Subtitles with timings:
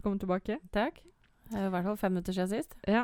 [0.00, 0.54] Velkommen tilbake.
[0.72, 1.02] Takk.
[1.50, 2.70] Det er i hvert fall fem minutter siden sist.
[2.88, 3.02] Ja.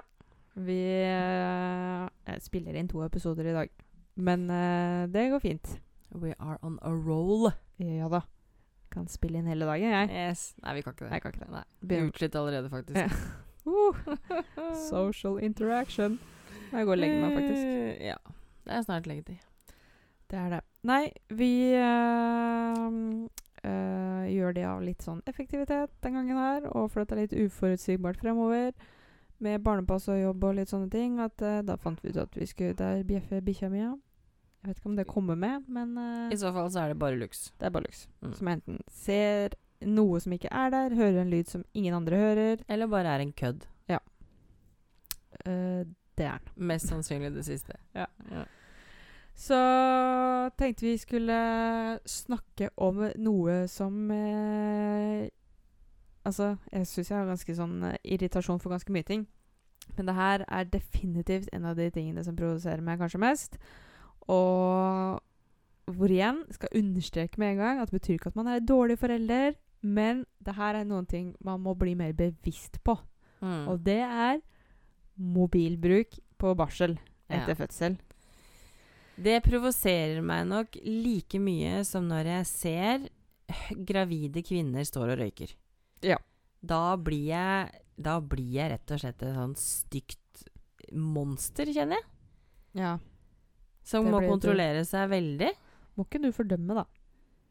[0.57, 3.69] Vi eh, spiller inn to episoder i dag.
[4.17, 5.75] Men eh, det går fint.
[6.17, 7.51] We are on a roll.
[7.77, 8.23] Ja da.
[8.89, 10.09] Kan spille inn hele dagen, jeg.
[10.09, 10.47] Yes.
[10.65, 11.11] Nei, vi kan ikke det.
[11.11, 11.51] Nei, jeg kan ikke det.
[11.53, 11.65] Nei.
[11.67, 12.97] Er Begynner- utslitt allerede, faktisk.
[13.05, 13.09] Ja.
[13.67, 13.93] Uh,
[14.89, 16.21] social interaction.
[16.71, 17.65] Jeg går og legger meg, faktisk.
[17.67, 18.17] Eh, Ja.
[18.65, 19.43] Det er snart leggetid.
[20.31, 20.61] Det er det.
[20.87, 22.87] Nei, vi eh,
[23.67, 27.23] eh, gjør det av litt sånn effektivitet den gangen her, og for at det er
[27.25, 28.73] litt uforutsigbart fremover,
[29.43, 32.37] med barnepass og jobb og litt sånne ting, at uh, da fant vi ut at
[32.39, 33.83] vi skulle Der bjeffe bikkja mi.
[33.83, 36.99] Jeg vet ikke om det kommer med, men uh, I så fall så er det
[37.03, 37.51] bare luks.
[37.61, 38.07] det er bare luks.
[38.25, 38.33] Mm.
[38.39, 42.65] Som enten ser noe som ikke er der, hører en lyd som ingen andre hører.
[42.69, 43.69] Eller bare er en kødd.
[43.93, 43.99] Ja.
[45.45, 46.53] det er den.
[46.57, 47.77] Mest sannsynlig det siste.
[47.95, 48.09] Ja.
[48.33, 48.47] Ja.
[49.37, 49.57] Så
[50.57, 51.39] tenkte vi skulle
[52.09, 55.27] snakke om noe som eh,
[56.27, 59.27] Altså, jeg syns jeg har ganske sånn eh, irritasjon for ganske mye ting.
[59.95, 63.61] Men det her er definitivt en av de tingene som provoserer meg kanskje mest.
[64.27, 65.21] Og
[65.87, 68.97] hvor igjen skal understreke med en gang at det betyr ikke at man er dårlig
[68.99, 69.55] forelder,
[69.87, 72.97] men det her er noen ting man må bli mer bevisst på.
[73.39, 73.69] Mm.
[73.71, 74.41] Og det er
[75.17, 76.99] mobilbruk på barsel
[77.31, 77.61] etter Ja.
[77.63, 78.01] fødsel.
[79.17, 83.07] Det provoserer meg nok like mye som når jeg ser
[83.89, 85.55] gravide kvinner står og røyker.
[86.05, 86.19] Ja.
[86.61, 90.45] Da blir jeg, da blir jeg rett og slett et sånn stygt
[90.93, 92.09] monster, kjenner jeg.
[92.77, 92.93] Ja.
[93.87, 94.89] Som må kontrollere du.
[94.89, 95.53] seg veldig.
[95.97, 96.85] Må ikke du fordømme, da?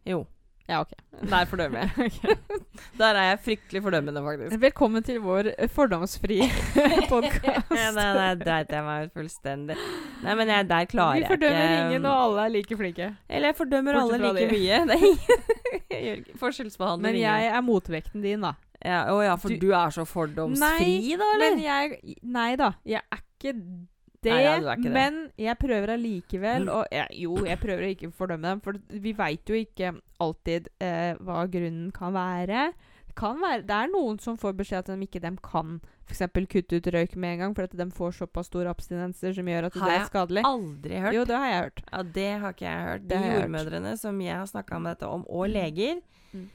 [0.06, 0.26] Jo.
[0.66, 0.94] Ja, ok.
[1.30, 2.38] Der fordømmer jeg.
[3.00, 4.62] Der er jeg fryktelig fordømmende, faktisk.
[4.62, 7.74] Velkommen til vår fordomsfrie fordomsfri podkast.
[7.74, 9.78] Ja, nei, nei, dreit jeg meg ut fullstendig.
[10.24, 13.10] Nei, men jeg, der klarer Vi jeg ikke fordømmer ingen, og alle er like flinke.
[13.30, 14.60] Eller jeg fordømmer Bortsett alle like de.
[14.60, 14.78] mye.
[15.90, 18.54] Det er forskjellsbehandler Men jeg er motvekten din, da.
[18.84, 21.56] ja, Å ja, for Du- du, er så fordomsfri, da, eller?
[21.56, 22.72] Men jeg Nei da.
[22.86, 24.32] Jeg er ikke det.
[24.32, 24.92] Nei, ja, er ikke det.
[24.96, 26.72] men jeg prøver allikevel Mm.
[26.74, 30.70] Og jeg, jo, jeg prøver å ikke fordømme dem, for vi veit jo ikke alltid
[30.82, 32.72] eh, hva grunnen kan være.
[33.16, 36.20] Kan være Det er noen som får beskjed at de ikke de kan f.eks.
[36.52, 39.66] kutte ut røyk med en gang, for at de får såpass store abstinenser som gjør
[39.70, 40.44] at det er skadelig.
[40.44, 40.66] Har jeg.
[40.68, 41.14] Aldri hørt.
[41.16, 41.80] Jo, det har jeg hørt.
[41.92, 43.08] Ja, Det har ikke jeg hørt.
[43.08, 44.00] De jordmødrene hørt.
[44.00, 46.02] som jeg har snakka med dette om, og leger,
[46.34, 46.50] Mm.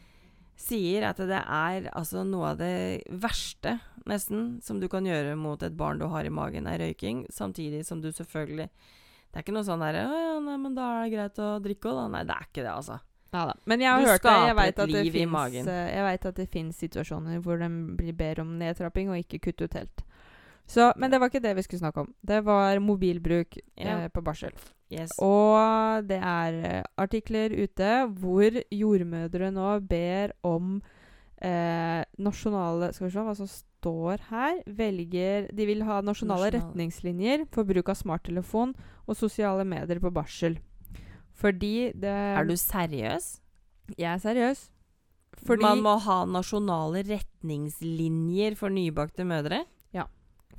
[0.56, 5.62] sier at det er altså noe av det verste, nesten, som du kan gjøre mot
[5.62, 7.26] et barn du har i magen, er røyking.
[7.32, 8.68] Samtidig som du selvfølgelig
[9.32, 11.62] Det er ikke noe sånn derre 'Å ja, nei, men da er det greit å
[11.62, 12.08] drikke òg', da.
[12.08, 13.00] Nei, det er ikke det, altså.
[13.32, 13.54] Ja da.
[13.66, 14.32] Men jeg har Du hørt det.
[14.48, 18.12] Jeg vet at det finnes, eh, Jeg vet at det finnes situasjoner hvor de blir
[18.12, 20.02] ber om nedtrapping og ikke kutte ut helt.
[20.66, 22.14] Så, men det var ikke det vi skulle snakke om.
[22.26, 23.98] Det var mobilbruk Ja.
[24.04, 24.50] eh, på barsel.
[24.90, 25.10] Yes.
[25.22, 30.80] Og det er eh, artikler ute hvor jordmødre nå ber om
[31.40, 34.62] eh, nasjonale Skal vi se hva som står her.
[34.66, 36.72] Velger De vil ha nasjonale Nasjonale.
[36.74, 38.74] retningslinjer for bruk av smarttelefon
[39.06, 40.58] og sosiale medier på barsel.
[41.40, 43.30] Fordi det er du seriøs?
[43.98, 44.66] Jeg er seriøs.
[45.46, 49.62] Fordi Man må ha nasjonale retningslinjer for nybakte mødre?
[49.96, 50.04] Ja.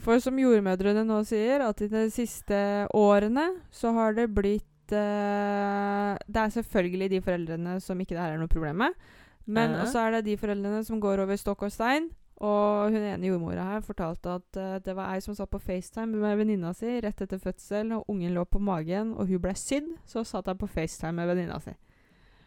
[0.02, 2.58] For som jordmødrene nå sier, at i de siste
[2.98, 4.66] årene så har det blitt
[4.96, 8.98] eh, Det er selvfølgelig de foreldrene som ikke det her er noe problem med.
[9.46, 9.84] Men Ja.
[9.86, 12.10] også er det de foreldrene som går over stokk og stein.
[12.42, 16.18] Og hun ene jordmora her fortalte at uh, det var ei som satt på FaceTime
[16.18, 19.92] med venninna si rett etter fødsel, og ungen lå på magen, og hun ble sydd.
[20.10, 21.76] Så satt hun på FaceTime med venninna si.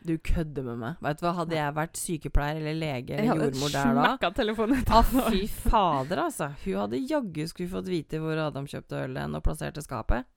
[0.04, 0.96] Du kødder med meg.
[1.00, 4.98] Vet du hva, Hadde jeg vært sykepleier eller lege eller jordmor der da telefonen etter
[4.98, 6.50] ah, fy fader, altså.
[6.64, 10.28] Hun hadde jaggu skulle fått vite hvor Adam kjøpte øl hen og plasserte skapet.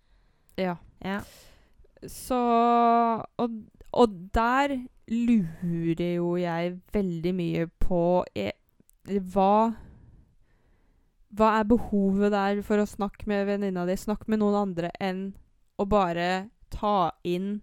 [0.57, 0.77] Ja.
[1.03, 1.19] Ja.
[2.07, 3.59] Så og,
[3.91, 4.77] og der
[5.09, 8.01] lurer jo jeg veldig mye på
[8.37, 8.53] eh,
[9.07, 9.75] hva
[11.37, 13.95] Hva er behovet der for å snakke med venninna di?
[13.99, 15.33] Snakke med noen andre enn
[15.77, 17.61] å bare ta inn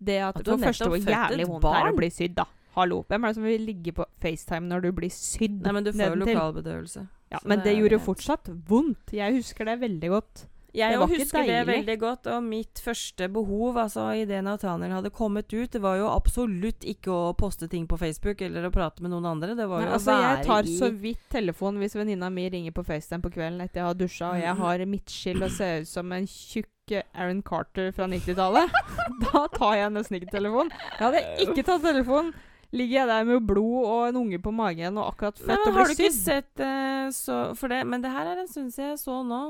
[0.00, 2.46] det at, At du For første, hvor jævlig vondt det er å bli sydd, da.
[2.76, 3.02] Hallo.
[3.08, 5.58] Hvem er det som vil ligge på FaceTime når du blir sydd?
[5.64, 7.02] Nei, men du får jo lokalbedøvelse.
[7.30, 9.12] Ja, men det det gjorde jo fortsatt vondt.
[9.14, 10.46] Jeg husker det veldig godt.
[10.74, 11.54] Jeg Det husker deilig.
[11.66, 15.96] det veldig godt, og mitt første behov altså idet Nathaniel hadde kommet ut, det var
[15.98, 19.54] jo absolutt ikke å poste ting på Facebook eller å prate med noen andre.
[19.58, 22.48] Det var Nei, jo altså, å jeg tar i så vidt telefonen hvis venninna mi
[22.50, 25.82] ringer på FaceTime på kvelden etter jeg har dusja, og jeg har midtskill og ser
[25.82, 26.68] ut som en tjukk
[27.14, 28.70] Aaron Carter fra 90-tallet.
[29.26, 30.72] da tar jeg nesten ikke telefonen.
[30.98, 32.32] Jeg hadde ikke tatt telefonen.
[32.70, 35.72] Ligger jeg der med blod og en unge på magen og akkurat født født blir
[35.72, 38.70] og har du ikke sett uh, så For det Men det her er en stund
[38.70, 39.40] siden jeg så nå.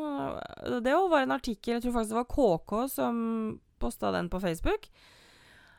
[0.80, 3.18] Det var en artikkel, jeg tror faktisk det var KK som
[3.80, 4.88] posta den på Facebook.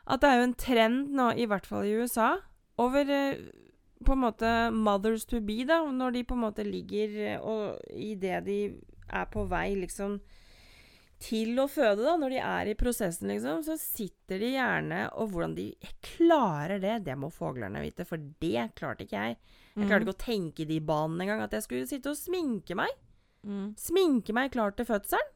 [0.06, 2.34] At det er jo en trend nå, i hvert fall i USA,
[2.82, 3.42] over eh,
[4.02, 7.78] på en måte mothers to be, da, når de på en måte ligger eh, og
[7.94, 8.58] idet de
[9.12, 10.18] er på vei liksom
[11.22, 15.30] til å føde, da, når de er i prosessen, liksom, så sitter de gjerne Og
[15.32, 15.68] hvordan de
[16.02, 19.36] klarer det, det må fuglerne vite, for det klarte ikke jeg.
[19.72, 22.76] Jeg klarte ikke å tenke i de banene engang, at jeg skulle sitte og sminke
[22.76, 22.90] meg.
[23.46, 23.70] mm.
[23.80, 25.30] Sminke meg klar til fødselen.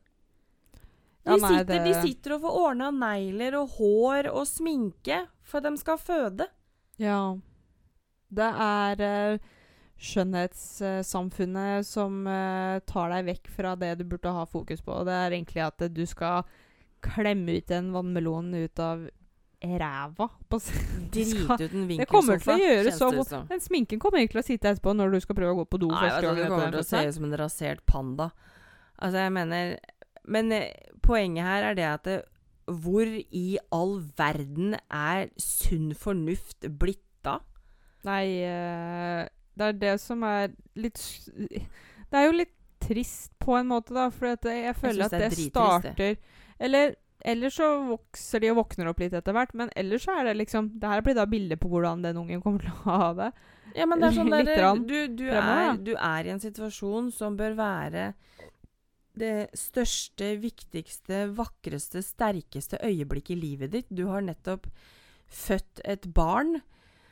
[1.26, 5.64] De, Ja, nei, sitter, de sitter og får ordna negler og hår og sminke for
[5.64, 6.46] de skal føde.
[7.02, 7.36] Ja.
[8.30, 9.48] Det er eh,
[9.96, 14.98] skjønnhetssamfunnet som eh, tar deg vekk fra det du burde ha fokus på.
[15.08, 16.44] Det er egentlig at du skal
[17.04, 19.06] klemme ut en vannmelon ut av
[19.66, 20.28] ræva.
[21.12, 23.34] Drite ut en Det kommer til å gjøre så vondt.
[23.50, 25.81] Den sminken kommer ikke til å sitte etterpå når du skal prøve å gå på
[25.87, 28.31] do Nei, altså, du kommer til å se ut som en rasert panda.
[28.96, 29.76] Altså, jeg mener
[30.26, 32.20] Men eh, poenget her er det at det,
[32.66, 37.38] hvor i all verden er sunn fornuft blitt da?
[38.06, 41.00] Nei, eh, det er det som er litt
[41.36, 45.16] Det er jo litt trist på en måte, da, for at jeg føler jeg at
[45.16, 46.16] det det starter
[46.60, 46.94] Eller
[47.26, 50.36] Eller så vokser de og våkner opp litt etter hvert, men ellers så er det
[50.42, 53.30] liksom Det her blir da bildet på hvordan den ungen kommer til å ha det.
[53.74, 57.36] Ja, men det er sånn der, du, du, er, du er i en situasjon som
[57.40, 58.12] bør være
[59.16, 63.88] det største, viktigste, vakreste, sterkeste øyeblikket i livet ditt.
[63.88, 64.68] Du har nettopp
[65.26, 66.60] født et barn.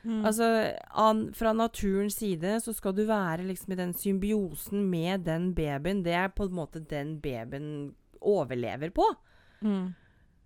[0.05, 0.21] Mm.
[0.25, 0.47] Altså,
[0.93, 6.03] an, fra naturens side så skal du være liksom i den symbiosen med den babyen.
[6.05, 9.13] Det er på en måte den babyen overlever på.
[9.61, 9.93] mm.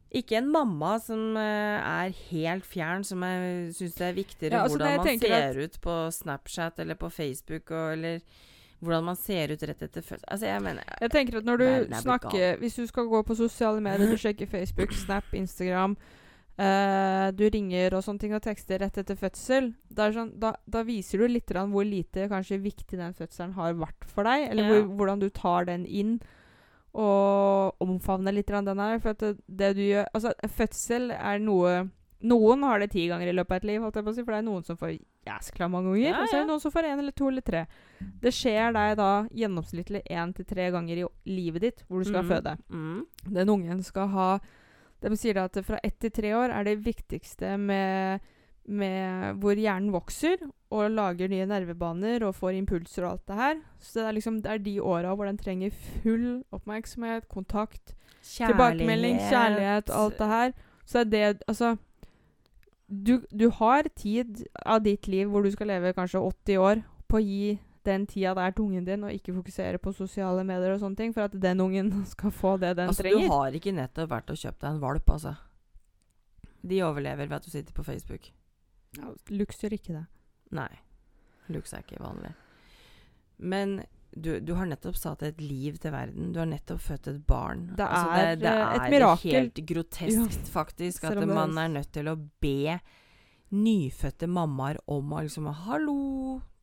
[0.09, 1.41] Ikke en mamma som uh,
[1.85, 5.75] er helt fjern, som jeg syns det er viktigere Ja, altså, hvordan man ser ut
[5.83, 8.23] på Snapchat eller på Facebook, og, eller
[8.79, 10.25] hvordan man ser ut rett etter fødsel.
[10.27, 13.35] Altså, jeg mener Jeg tenker at når du er snakker Hvis du skal gå på
[13.35, 15.97] sosiale medier, du sjekker Facebook, Snap, Instagram
[16.59, 19.71] eh, Du ringer og sånne ting og tekster rett etter fødsel.
[19.95, 24.23] Sånn, da, da viser du litt hvor lite kanskje viktig den fødselen har vært for
[24.27, 24.49] deg.
[24.51, 24.69] Eller Ja.
[24.81, 26.19] hvor, hvordan du tar den inn.
[26.93, 28.99] Og omfavner litt den her.
[28.99, 31.89] For det, det du gjør Altså, fødsel er noe
[32.21, 34.23] Noen har det ti ganger i løpet av et liv, holdt jeg på å si,
[34.25, 34.89] for det er noen som får
[35.23, 36.09] jæskla mange unger.
[36.09, 37.61] Ja, Og så er det noen som får én eller to eller tre.
[38.19, 42.25] Det skjer deg da gjennomsnittlig én til tre ganger i livet ditt hvor du skal
[42.25, 42.57] Mm, føde.
[42.69, 43.05] Mm.
[43.37, 44.27] Den ungen skal ha
[44.99, 48.25] De sier at fra ett til tre år er det viktigste med,
[48.67, 50.41] med hvor hjernen vokser
[50.75, 53.61] og lager nye nervebaner og får impulser og alt det her.
[53.79, 55.71] Så det er liksom det er de åra hvor den trenger
[56.03, 60.57] full oppmerksomhet, kontakt, tilbakemelding, kjærlighet, alt det her.
[60.85, 61.77] Så er det Altså
[62.89, 67.19] du, du har tid av ditt liv hvor du skal leve kanskje 80 år, på
[67.19, 67.57] å gi
[67.89, 71.13] den tida der til ungen din, og ikke fokusere på sosiale medier og sånne ting,
[71.15, 73.27] for at den ungen skal få det den Altså, trenger.
[73.27, 75.35] du har ikke nettopp vært og kjøpt deg en valp, altså.
[76.69, 78.29] De overlever ved at du sitter på Facebook.
[78.97, 80.05] Ja, Lux gjør ikke det.
[80.57, 80.69] Nei.
[81.53, 82.33] Lux er ikke vanlig.
[83.39, 83.77] Men
[84.11, 86.31] du, du har nettopp satt et liv til verden.
[86.33, 87.67] Du har nettopp født et barn.
[87.77, 89.35] Det Altså, er, eh, et mirakel.
[89.37, 92.79] helt groteskt, faktisk, at det er man er nødt til å be
[93.55, 95.95] nyfødte mammaer om å liksom Hallo,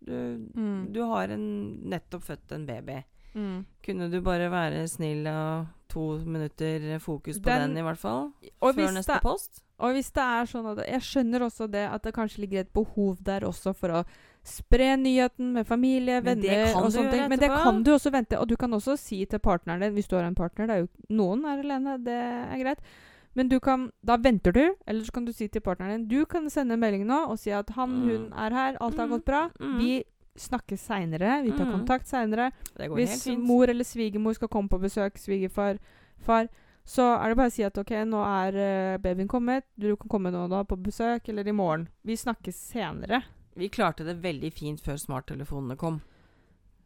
[0.06, 0.93] du, Mm.
[0.93, 1.47] du har en,
[1.91, 3.03] nettopp født en baby.
[3.35, 3.64] Mm.
[3.85, 8.32] Kunne du bare være snill og to minutter fokus på Den- den, i hvert fall?
[8.63, 9.63] Før neste det, post?
[9.79, 12.72] og hvis det er sånn at Jeg skjønner også det at det kanskje ligger et
[12.72, 14.05] behov der også for å
[14.43, 17.29] spre nyheten med familie, Men venner og sånne ting.
[17.29, 18.39] Men det kan du også vente.
[18.39, 20.81] Og du kan også si til partneren din, hvis du har en partner det er
[20.81, 22.79] jo, Noen er alene, det er greit.
[23.36, 26.24] Men du kan, da venter du, eller så kan du si til partneren din Du
[26.26, 28.08] kan sende en melding nå og si at han, Mm.
[28.08, 29.10] hun er her, alt har Mm.
[29.12, 29.50] gått bra.
[29.60, 29.78] Mm.
[29.78, 30.05] Vi
[30.36, 31.43] snakkes seinere.
[31.44, 31.72] Vi tar Mm.
[31.81, 32.50] kontakt seinere.
[32.76, 35.78] Hvis mor eller svigermor skal komme på besøk, svigerfar,
[36.19, 36.48] far,
[36.84, 40.08] så er det bare å si at ok, nå er eh, babyen kommet, du kan
[40.08, 41.88] komme nå da på besøk, eller i morgen.
[42.05, 43.22] Vi snakkes senere.
[43.56, 46.00] Vi klarte det veldig fint før smarttelefonene kom.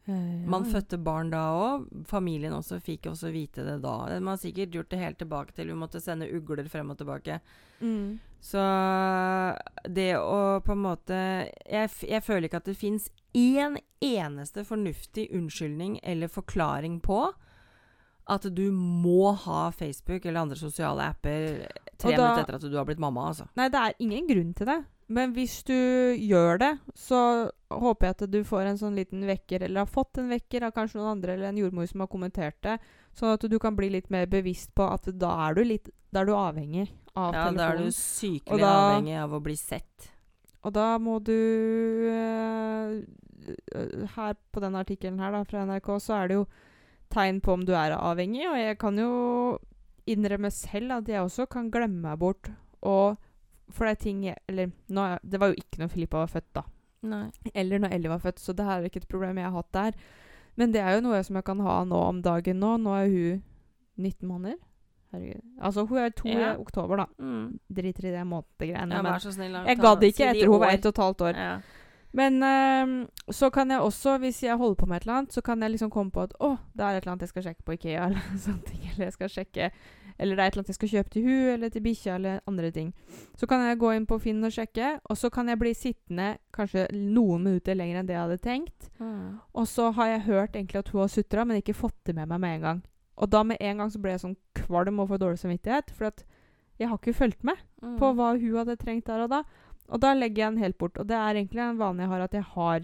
[0.07, 1.85] Man fødte barn da òg.
[2.09, 3.99] Familien også fikk også vite det da.
[4.19, 7.40] Man har sikkert gjort det helt tilbake til vi måtte sende ugler frem og tilbake.
[7.80, 8.19] Mm.
[8.40, 8.62] Så
[9.88, 11.16] det å på en måte
[11.69, 17.21] Jeg, jeg føler ikke at det fins én eneste fornuftig unnskyldning eller forklaring på
[18.30, 21.66] at du må ha Facebook eller andre sosiale apper
[21.99, 23.47] tre da- minutter etter at du har blitt mamma, altså.
[23.59, 24.76] Nei, det er ingen grunn til det.
[25.11, 25.75] Men hvis du
[26.14, 27.19] gjør det, så
[27.71, 30.75] håper jeg at du får en sånn liten vekker, eller har fått en vekker av
[30.76, 32.76] kanskje noen andre, eller en jordmor som har kommentert det,
[33.19, 36.23] sånn at du kan bli litt mer bevisst på at da er du litt Da
[36.23, 36.88] er du avhengig
[37.19, 40.11] av Ja, da er du sykelig da- avhengig av å bli sett.
[40.62, 41.35] Og da må du
[42.11, 43.00] eh,
[44.14, 46.47] Her på den artikkelen her da, fra NRK, så er det jo
[47.11, 48.45] tegn på om du er avhengig.
[48.50, 49.59] Og jeg kan jo
[50.11, 52.50] innrømme selv at jeg også kan glemme meg bort.
[52.83, 53.17] Og
[53.71, 56.50] for det er ting jeg Eller nå, det var jo ikke når Filippa var født,
[56.55, 56.62] da.
[57.03, 57.31] Nei.
[57.55, 59.73] eller når Ellie var født, så det her er ikke et problem jeg har hatt
[59.73, 59.93] der.
[60.61, 62.75] Men det er jo noe som jeg kan ha nå om dagen nå.
[62.77, 63.43] Nå er hun
[63.97, 64.59] 19 måneder.
[65.12, 65.41] Herregud.
[65.61, 66.53] Altså, hun er to Ja.
[66.53, 67.07] i oktober, da.
[67.19, 67.59] Mm.
[67.75, 68.95] Driter i det månedgreiene.
[68.95, 69.57] Ja, men snill.
[69.67, 71.37] jeg gadd ikke etter hun var ett og et halvt år.
[71.41, 71.61] Ja.
[72.12, 75.41] Men øh, så kan jeg også, hvis jeg holder på med et eller annet, så
[75.41, 77.62] kan jeg liksom komme på at å, det er et eller annet jeg skal sjekke
[77.65, 78.81] på Ikea, eller sånne ting.
[78.93, 79.71] Eller jeg skal sjekke
[80.21, 82.41] Eller det er et eller annet jeg skal kjøpe til hun eller til bikkja, eller
[82.50, 82.91] andre ting.
[83.41, 86.27] Så kan jeg gå inn på Finn og sjekke, og så kan jeg bli sittende
[86.53, 88.91] kanskje noen minutter lenger enn det jeg hadde tenkt.
[89.00, 89.39] Mm.
[89.57, 92.29] Og så har jeg hørt egentlig at hun har sutra, men ikke fått det med
[92.29, 92.83] meg med en gang.
[93.17, 96.12] Og da med en gang så ble jeg sånn kvalm og får dårlig samvittighet, for
[96.12, 96.23] at
[96.81, 97.97] jeg har ikke fulgt med Mm.
[97.97, 99.43] på hva hun hadde trengt der og da.
[99.89, 100.99] Og da legger jeg den helt bort.
[101.00, 102.81] Og det er egentlig en vane jeg har, at jeg har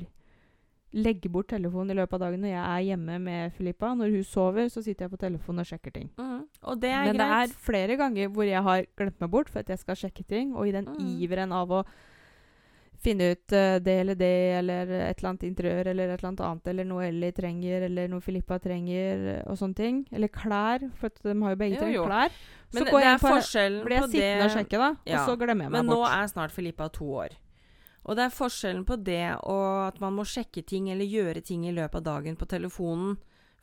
[0.94, 3.94] legger bort telefonen i løpet av dagen når jeg er hjemme med Filippa.
[3.94, 6.10] Når hun sover, så sitter jeg på telefonen og sjekker ting.
[6.16, 6.44] Mm.
[6.62, 9.68] Og det Men det er flere ganger hvor jeg har glemt meg bort for at
[9.68, 11.18] jeg skal sjekke ting, og i den Mm.
[11.20, 11.84] iveren av å
[12.96, 16.40] finne ut uh, det eller det, eller et eller annet interiør, eller et eller annet
[16.40, 20.06] annet, eller noe Ellie trenger, eller noe Filippa trenger, og sånne ting.
[20.12, 22.30] Eller klær, for de har jo begge trengt klær.
[22.72, 25.20] Men så går det jeg er på- Blir jeg sittende det og sjekke, da, Ja.
[25.20, 26.10] og så glemmer jeg meg Men nå bort.
[26.10, 27.28] er snart Filippa to år.
[28.06, 31.66] Og det er forskjellen på det og at man må sjekke ting eller gjøre ting
[31.66, 33.16] i løpet av dagen på telefonen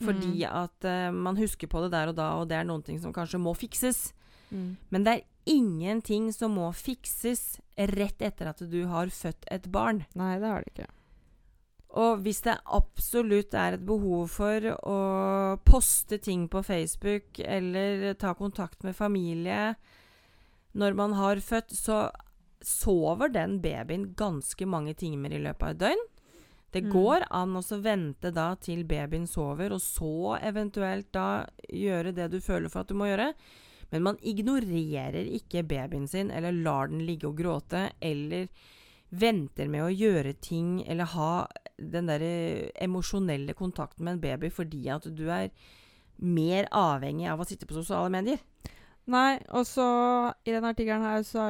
[0.03, 0.63] fordi Mm.
[0.63, 3.13] at uh, man husker på det der og da, og det er noen ting som
[3.13, 4.11] kanskje må fikses.
[4.51, 4.75] Mm.
[4.89, 10.03] Men det er ingenting som må fikses rett etter at du har født et barn.
[10.15, 10.89] Nei, det har det ikke.
[11.93, 14.99] Og hvis det absolutt er et behov for å
[15.63, 19.75] poste ting på Facebook eller ta kontakt med familie
[20.73, 22.07] når man har født, så
[22.65, 26.03] sover den babyen ganske mange timer i løpet av et døgn.
[26.73, 26.91] Det Mm.
[26.91, 32.39] går an å vente da til babyen sover, og så eventuelt da gjøre det du
[32.39, 33.33] føler for at du må gjøre.
[33.91, 38.47] Men man ignorerer ikke babyen sin, eller lar den ligge og gråte, eller
[39.11, 44.87] venter med å gjøre ting, eller ha den derre emosjonelle kontakten med en baby fordi
[44.89, 45.51] at du er
[46.17, 48.39] mer avhengig av å sitte på sosiale medier.
[49.11, 49.85] Nei, og så
[50.47, 51.49] i den artikkelen her så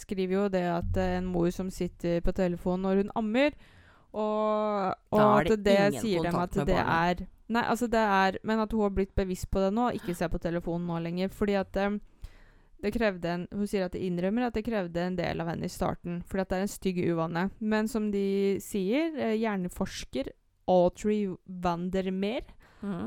[0.00, 3.54] skriver jo det at er en mor som sitter på telefonen når hun ammer,
[4.10, 7.20] og, og at det det sier dem at det barnet.
[7.22, 10.14] er Nei, altså det er Men at hun har blitt bevisst på det nå, ikke
[10.14, 12.00] ser på telefonen nå lenger, fordi at um,
[12.82, 15.66] det krevde en Hun sier at det innrømmer at det krevde en del av henne
[15.66, 17.50] i starten, fordi at det er en stygg uvane.
[17.58, 20.30] Men som de sier, eh, hjerneforsker
[20.70, 22.46] Audrey Vandermeer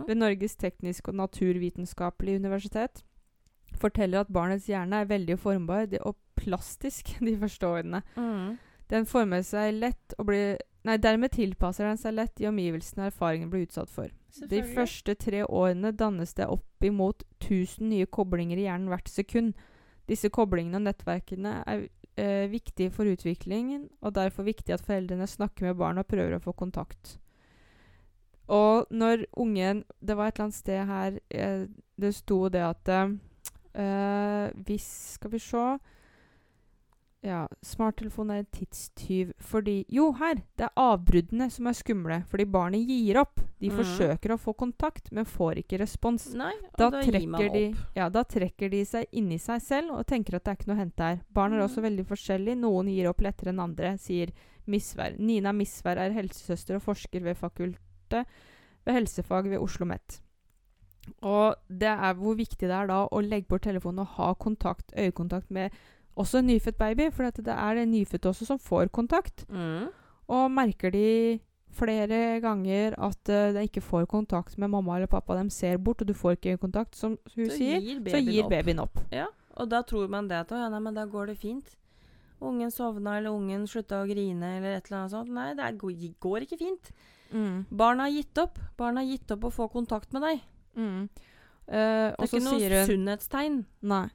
[0.05, 3.01] ved Norges tekniske og naturvitenskapelige universitet
[3.79, 8.03] forteller at barnets hjerne er veldig formbar og plastisk de første årene.
[8.15, 8.59] Mm.
[8.91, 13.47] Den former seg lett og blir Nei, dermed tilpasser den seg lett de omgivelsene erfaringen
[13.47, 14.09] blir utsatt for.
[14.51, 19.53] De første tre årene dannes det oppimot 1000 nye koblinger i hjernen hvert sekund.
[20.11, 21.85] Disse koblingene og nettverkene er
[22.19, 26.43] eh, viktige for utviklingen, og derfor viktig at foreldrene snakker med barna og prøver å
[26.43, 27.17] få kontakt.
[28.51, 32.89] Og når ungen Det var et eller annet sted her eh, det sto det at
[32.91, 33.13] eh,
[33.73, 35.63] Hvis Skal vi se
[37.23, 40.41] ja, smarttelefon er en tidstyv fordi Jo, her!
[40.59, 42.17] Det er avbruddene som er skumle.
[42.27, 43.39] Fordi barnet gir opp.
[43.63, 43.77] De mm.
[43.77, 46.25] forsøker å få kontakt, men får ikke respons.
[46.35, 47.61] Nei, og Da, da, trekker de,
[47.95, 50.75] ja, da trekker de seg inni seg selv og tenker at det er ikke noe
[50.75, 51.21] å hente her.
[51.31, 51.87] Barn er også Mhm.
[51.87, 52.59] veldig forskjellige.
[52.59, 54.35] Noen gir opp lettere enn andre, sier
[54.67, 55.17] Misvær.
[55.17, 58.27] Nina Misvær er helsesøster og forsker ved fakultet
[58.83, 60.19] ved helsefag ved Oslo OsloMet.
[61.21, 64.93] Og det er hvor viktig det er da å legge bort telefonen og ha kontakt,
[64.97, 65.71] øyekontakt med
[66.15, 69.45] også en nyfødt baby, for at det er den nyfødte også som får kontakt.
[69.49, 69.87] Mm.
[70.29, 71.39] Og merker de
[71.73, 76.01] flere ganger at uh, de ikke får kontakt med mamma eller pappa, de ser bort,
[76.01, 78.51] og du får ikke kontakt, som hun Så sier, gir så gir opp.
[78.53, 78.99] babyen opp.
[79.11, 79.25] Ja,
[79.57, 81.73] og da tror man det at ja, nei, men da går det fint.
[82.43, 85.29] Ungen sovna, eller ungen slutta å grine, eller et eller annet sånt.
[85.33, 86.91] Nei, det er, går- går ikke fint.
[87.33, 87.65] Mm.
[87.71, 88.59] Barna har gitt opp.
[88.77, 90.41] Barna har gitt opp å få kontakt med deg.
[90.75, 91.07] Mm.
[91.67, 93.63] Eh, Det er ikke noe hun sunnhetstegn.
[93.81, 94.05] Nei.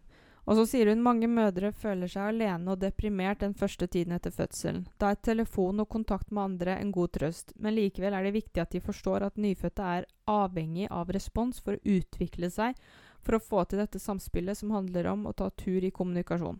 [0.48, 4.32] Og så sier hun mange mødre føler seg alene og deprimert den første tiden etter
[4.32, 4.86] fødselen.
[4.96, 8.62] Da er telefon og kontakt med andre en god trøst, men likevel er det viktig
[8.62, 12.80] at de forstår at nyfødte er avhengig av respons for å utvikle seg,
[13.20, 16.56] for å få til dette samspillet som handler om å ta tur i kommunikasjon.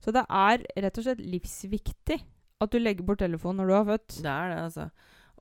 [0.00, 2.22] Så det er rett og slett livsviktig
[2.62, 4.16] at du legger bort telefonen når du har født.
[4.22, 4.88] Det er det, altså.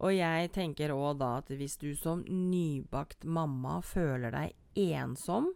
[0.02, 5.52] Og jeg tenker òg da at hvis du som nybakt mamma føler deg ensom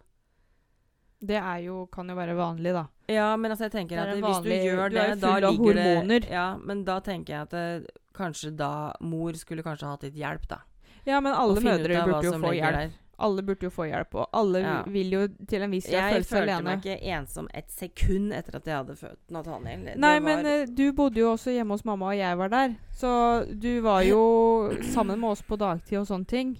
[1.25, 2.83] Det er jo, kan jo være vanlig, da.
[3.09, 6.29] Ja, men altså jeg tenker er at hvis vanlig- du gjør det, da ligger det
[6.29, 10.47] Ja, men da tenker jeg at det, kanskje da mor skulle kanskje hatt litt hjelp,
[10.47, 10.59] da.
[11.05, 12.71] Ja, men alle mødre burde jo få hjelp.
[12.77, 12.91] der.
[13.17, 14.83] Alle burde jo få hjelp, og alle Ja.
[14.91, 18.33] vil jo til en viss grad Jeg føle seg følte meg ikke ensom et sekund
[18.33, 19.93] etter at jeg hadde født Nathaniel.
[19.95, 22.75] Nei, men uh, du bodde jo også hjemme hos mamma, og jeg var der.
[22.91, 26.57] Så du var jo sammen med oss på dagtid og sånne ting.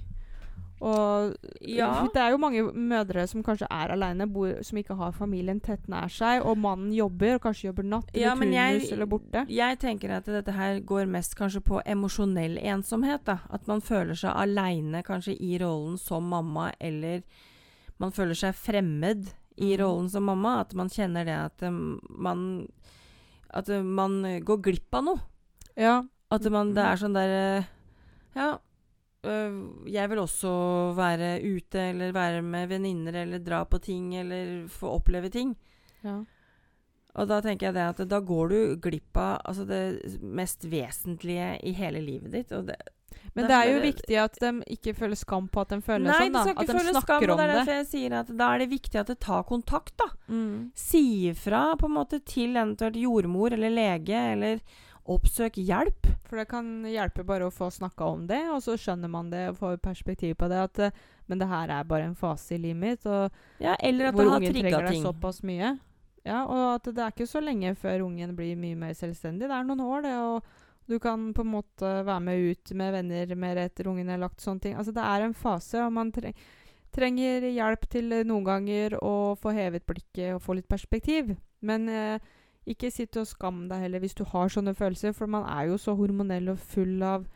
[0.82, 2.04] Og Ja.
[2.14, 4.28] det er jo mange mødre som kanskje er aleine,
[4.64, 8.26] som ikke har familien tett nær seg, og mannen jobber, og kanskje jobber natt eller
[8.28, 9.46] Ja, men jeg- eller borte.
[9.48, 13.24] Jeg tenker at dette her går mest kanskje på emosjonell ensomhet.
[13.24, 13.40] da.
[13.50, 17.24] At man føler seg aleine kanskje i rollen som mamma, eller
[17.98, 19.80] man føler seg fremmed i Mm.
[19.80, 20.60] rollen som mamma.
[20.60, 22.68] At man kjenner det at um, man
[23.54, 25.20] At uh, man går glipp av noe.
[25.78, 26.04] Ja.
[26.30, 27.64] At man, det er sånn der uh,
[28.36, 28.58] Ja,
[29.90, 30.52] jeg vil også
[30.98, 35.56] være ute, eller være med venninner, eller dra på ting, eller få oppleve ting.
[36.04, 36.24] ja.
[37.16, 41.46] Og da tenker jeg det at da går du glipp av altså det mest vesentlige
[41.64, 42.50] i hele livet ditt.
[42.50, 42.76] Det,
[43.34, 46.10] Men det er jo det- viktig at de ikke føler skam på at de føler
[46.12, 46.34] Nei, sånn.
[46.34, 46.42] da.
[46.52, 47.66] At de snakker skam, om det er det.
[47.78, 50.10] jeg sier at da er det viktig at det tar kontakt, da.
[50.28, 50.72] Mm.
[50.76, 54.60] Si ifra på en måte til eventuelt jordmor eller lege, eller
[55.06, 56.08] oppsøk hjelp.
[56.26, 59.44] For det kan hjelpe bare å få snakka om det, og så skjønner man det
[59.52, 60.62] og får perspektiv på det.
[60.70, 63.32] At eh, men det her er bare en fase i livet mitt, og
[63.62, 65.76] Ja, eller at hvor ungen trenger deg såpass mye.
[66.26, 69.46] Ja, og at det er ikke så lenge før ungen blir mye mer selvstendig.
[69.46, 70.14] Det er noen år, det.
[70.18, 74.22] Og du kan på en måte være med ut med venner mer etter ungen er
[74.22, 74.78] lagt sånne ting.
[74.78, 76.34] Altså det er en fase, og man tre
[76.96, 81.34] trenger hjelp til eh, noen ganger å få hevet blikket og få litt perspektiv.
[81.66, 82.34] Men eh,
[82.68, 85.78] ikke sitt og skam deg heller hvis du har sånne følelser, for man er jo
[85.82, 87.28] så hormonell og full av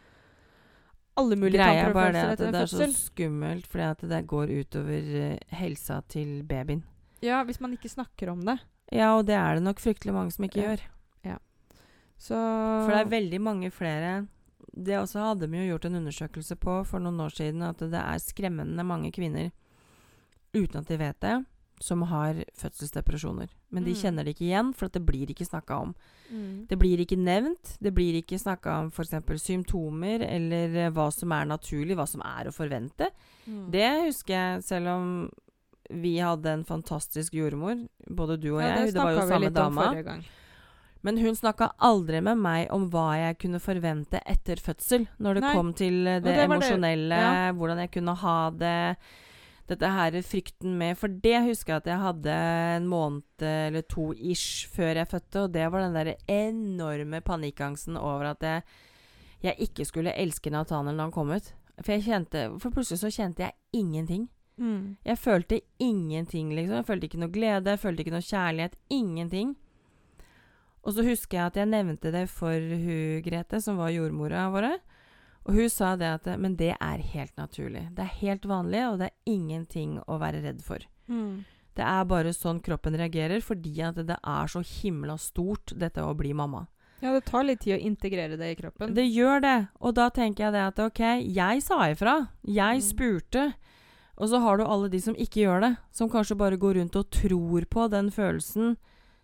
[1.19, 3.83] alle mulige Greia tanker er og det følelser at etter det er så skummelt, fordi
[3.89, 6.83] at det går utover eh, helsa til babyen.
[7.21, 8.59] Ja, hvis man ikke snakker om det.
[8.95, 10.69] Ja, og det er det nok fryktelig mange som ikke Ja.
[10.75, 10.86] gjør.
[12.19, 14.27] Så For det er veldig mange flere
[14.75, 17.93] Det også hadde vi jo gjort en undersøkelse på for noen år siden, at det
[17.95, 19.51] er skremmende mange kvinner,
[20.53, 21.45] uten at de vet det,
[21.81, 23.48] som har fødselsdepresjoner.
[23.72, 24.00] Men de Mm.
[24.01, 25.96] kjenner det ikke igjen, for at det blir ikke snakka om.
[26.32, 26.68] mm.
[26.68, 27.77] Det blir ikke nevnt.
[27.82, 29.42] Det blir ikke snakka om f.eks.
[29.42, 33.10] symptomer, eller eh, hva som er naturlig, hva som er å forvente.
[33.48, 33.70] Mm.
[33.72, 35.29] Det husker jeg, selv om
[35.92, 38.86] vi hadde en fantastisk jordmor, både du og ja, jeg.
[38.88, 40.22] det Det var jo samme dama.
[41.01, 45.42] Men hun snakka aldri med meg om hva jeg kunne forvente etter fødsel, når det
[45.46, 45.53] Nei.
[45.55, 47.51] kom til eh, det, det- emosjonelle, ja.
[47.53, 48.98] hvordan jeg kunne ha det.
[49.70, 52.36] Dette her frykten med For det husker jeg at jeg hadde
[52.79, 57.98] en måned eller to ish før jeg fødte, og det var den der enorme panikkangsten
[57.98, 58.64] over at jeg,
[59.46, 61.53] jeg ikke skulle elske Nathaniel når han kom ut.
[61.79, 64.27] For jeg kjente For plutselig så kjente jeg ingenting.
[64.60, 64.98] Mm.
[65.05, 66.82] Jeg følte ingenting, liksom.
[66.82, 68.75] Jeg følte ikke noe glede, jeg følte ikke noe kjærlighet.
[68.92, 69.55] Ingenting.
[70.84, 74.77] Og så husker jeg at jeg nevnte det for hun Grete, som var jordmora våre.
[75.50, 77.88] Og hun sa det at Men det er helt naturlig.
[77.98, 80.83] Det er helt vanlig, og det er ingenting å være redd for.
[81.09, 81.42] Mm.
[81.79, 86.14] Det er bare sånn kroppen reagerer, fordi at det er så himla stort, dette å
[86.18, 86.68] bli mamma.
[87.01, 88.94] Ja, det tar litt tid å integrere det i kroppen.
[88.94, 89.57] Det gjør det.
[89.79, 92.27] Og da tenker jeg det at ok, jeg sa ifra.
[92.44, 92.83] Jeg Mm.
[92.83, 93.53] spurte.
[94.18, 95.77] Og så har du alle de som ikke gjør det.
[95.94, 98.75] Som kanskje bare går rundt og tror på den følelsen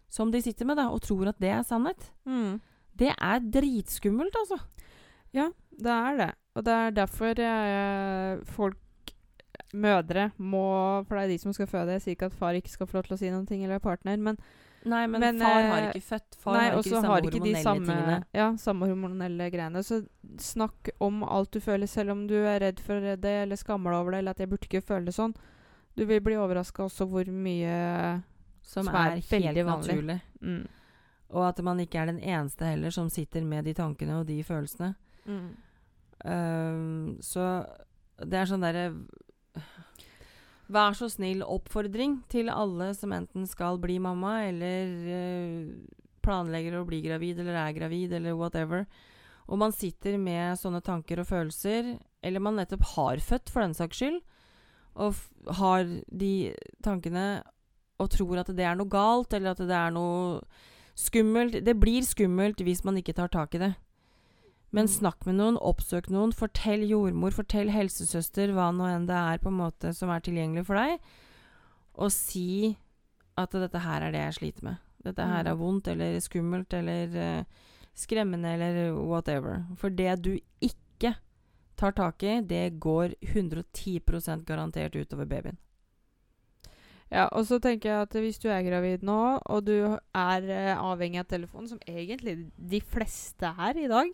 [0.09, 2.11] som de sitter med, da, og tror at det er sannhet.
[2.25, 2.61] Mm.
[2.95, 4.61] Det er dritskummelt, altså.
[5.35, 6.31] Ja, det er det.
[6.55, 8.77] Og det er derfor jeg, folk,
[9.75, 10.67] mødre, må
[11.07, 11.97] For det er de som skal føde.
[11.97, 13.83] Jeg sier ikke at far ikke skal få lov til å si noen ting, eller
[13.83, 14.39] partner, men
[14.85, 16.35] Nei, men, Men, far har eh, ikke født.
[16.37, 18.17] Far Nei, har ikke de samme har ikke de hormonelle samme, tingene.
[18.37, 19.81] ja, samme hormonelle greiene.
[19.81, 19.97] Så
[20.37, 24.03] snakk om alt du føler, selv om du er redd for det, eller skammer deg
[24.03, 25.33] over det, eller at jeg burde ikke føle det sånn.
[25.97, 27.73] Du vil bli overraska også hvor mye
[28.61, 30.19] Som, som er, er helt naturlig.
[30.41, 30.63] mm.
[31.35, 34.37] Og at man ikke er den eneste heller som sitter med de tankene og de
[34.45, 34.93] følelsene.
[35.25, 35.51] Mm.
[36.25, 37.65] Um, så
[38.23, 38.88] det er sånn derre
[40.71, 46.88] Vær så snill oppfordring til alle som enten skal bli mamma, eller uh, planlegger å
[46.88, 48.88] bli gravid, eller er gravid, eller whatever.
[49.45, 51.93] Og man sitter med sånne tanker og følelser,
[52.25, 54.17] eller man nettopp har født, for den saks skyld,
[54.97, 55.21] og
[55.59, 56.33] har de
[56.81, 57.43] tankene
[58.01, 60.41] og tror at det er noe galt, eller at det er noe
[60.97, 61.59] skummelt.
[61.63, 63.73] Det blir skummelt hvis man ikke tar tak i det.
[64.75, 64.91] Men Mm.
[64.91, 69.47] snakk med noen, oppsøk noen, fortell jordmor, fortell helsesøster, hva nå enn det er på
[69.47, 70.99] en måte som er tilgjengelig for deg,
[71.95, 72.75] og si
[73.39, 74.77] at dette her er det jeg sliter med.
[75.05, 75.51] Dette her Mm.
[75.51, 77.43] er vondt eller skummelt eller uh,
[77.95, 79.63] skremmende eller whatever.
[79.77, 81.15] For det du ikke
[81.77, 85.57] tar tak i, det går 110% garantert utover babyen.
[87.11, 89.75] Ja, og så tenker jeg at hvis du er gravid nå, og du
[90.15, 94.09] er eh, avhengig av telefonen, som egentlig de fleste er i dag,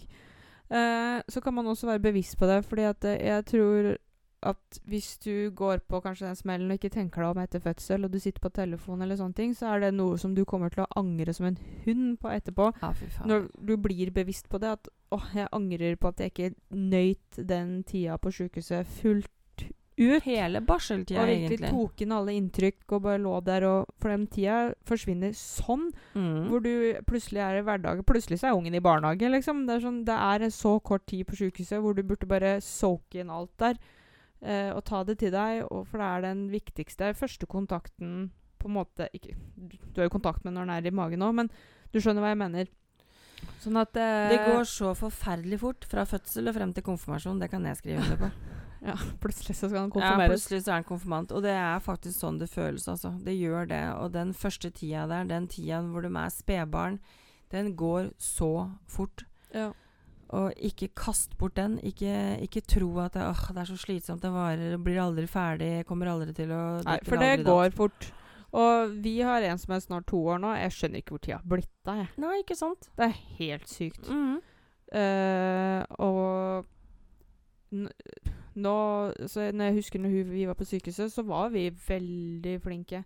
[0.71, 2.63] eh, så kan man også være bevisst på det.
[2.65, 3.91] Fordi at eh, jeg tror
[4.41, 8.05] at hvis du går på kanskje den smellen og ikke tenker deg om etter fødsel,
[8.05, 10.73] og du sitter på telefon eller sånne ting, så er det noe som du kommer
[10.73, 12.71] til å angre som en hund på etterpå.
[12.81, 13.29] Ja, fy faen.
[13.29, 17.47] Når du blir bevisst på det, at 'Å, jeg angrer på at jeg ikke nøyt
[17.47, 19.31] den tida på sjukehuset fullt
[19.97, 20.23] ut.
[20.25, 24.27] Hele barseltida, og virkelig tok inn alle inntrykk og bare lå der og For den
[24.31, 25.89] tida forsvinner sånn.
[26.15, 26.49] Mm.
[26.49, 26.71] Hvor du
[27.07, 29.65] plutselig er i hverdagen Plutselig så er ungen i barnehage, liksom.
[29.67, 32.59] Det er, sånn, det er en så kort tid på sykehuset hvor du burde bare
[32.65, 33.79] soake inn alt der.
[34.41, 38.69] eh, og ta det til deg, og for det er den viktigste første kontakten på
[38.69, 39.35] en måte ikke,
[39.93, 41.49] Du har jo kontakt med når den er i magen òg, men
[41.91, 42.71] du skjønner hva jeg mener.
[43.61, 47.41] Sånn at eh, Det går så forferdelig fort fra fødsel og frem til konfirmasjon.
[47.41, 48.31] Det kan jeg skrive under på.
[48.81, 51.33] Ja, plutselig så skal han Ja, plutselig så er han konfirmant.
[51.35, 53.13] Og det er faktisk sånn det føles, altså.
[53.21, 53.83] Det gjør det.
[54.01, 56.97] Og den første tida der, den tida hvor de er spedbarn,
[57.51, 59.25] den går så fort.
[59.53, 59.71] Ja.
[60.31, 61.75] Og ikke kast bort den.
[61.83, 65.71] Ikke, ikke tro at det, åh, det er så slitsomt, det varer, blir aldri ferdig,
[65.89, 67.77] kommer aldri til å Nei, for det går datt.
[67.77, 68.11] fort.
[68.51, 70.55] Og vi har en som er snart to år nå.
[70.59, 72.01] Jeg skjønner ikke hvor tida har blitt av.
[72.01, 72.09] jeg.
[72.23, 72.89] Nei, ikke sant?
[72.97, 74.07] Det er helt sykt.
[74.09, 74.39] Mhm.
[74.91, 76.65] uh, og
[78.55, 78.75] nå
[79.27, 83.03] så Når jeg husker når vi var på sykehuset, så var vi veldig flinke.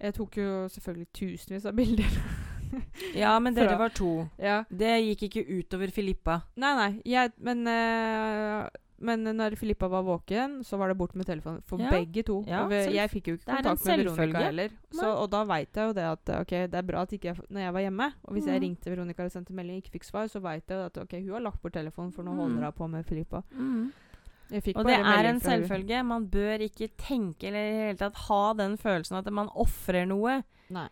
[0.00, 2.20] Jeg tok jo selvfølgelig tusenvis av bilder.
[3.14, 4.28] Ja, men dere var to.
[4.38, 4.60] ja.
[4.70, 6.36] Det gikk ikke utover Filippa.
[6.56, 7.02] Nei, nei.
[7.04, 8.68] Jeg, men, eh,
[9.02, 11.90] men når Filippa var våken, så var det bort med telefonen for Ja.
[11.90, 12.44] begge to.
[12.46, 14.68] Ja, vi, jeg fikk jo ikke kontakt med Veronica heller.
[14.94, 17.36] Så, og da veit jeg jo det at ok, det er bra at ikke jeg
[17.50, 18.62] Når jeg var hjemme, og hvis jeg Mhm.
[18.68, 21.12] ringte Veronica og sendte melding og ikke fikk svar, så veit jeg jo at ok,
[21.24, 22.38] hun har lagt bort telefonen, for nå Mhm.
[22.38, 23.42] holder hun på med Filippa.
[23.50, 24.09] Jeg fikk
[24.50, 26.02] Og det er en selvfølge.
[26.06, 30.08] Man bør ikke tenke eller i det hele tatt ha den følelsen at man ofrer
[30.10, 30.40] noe.
[30.74, 30.88] Nei.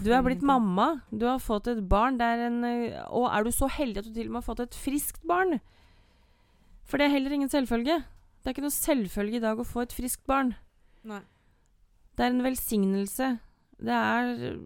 [0.00, 1.04] Du er blitt mamma.
[1.14, 2.18] Du har fått et barn.
[2.18, 4.48] Det er en, eh, og er du så heldig at du til og med har
[4.48, 5.60] fått et friskt barn?
[6.84, 8.00] For det er heller ingen selvfølge.
[8.42, 10.54] Det er ikke noe selvfølge i dag å få et friskt barn.
[11.06, 11.22] Nei.
[12.16, 13.30] Det er en velsignelse.
[13.84, 14.58] Det er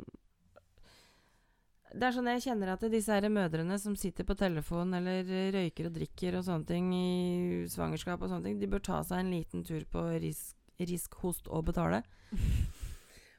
[1.89, 5.49] Det er sånn jeg kjenner at disse her mødrene som sitter på telefon eller eh,
[5.55, 9.23] røyker og drikker og sånne ting i svangerskap og sånne ting, de bør ta seg
[9.23, 12.03] en liten tur på risk, risk host og betale.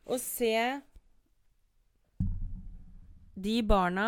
[0.10, 0.82] Og se
[3.38, 4.08] de barna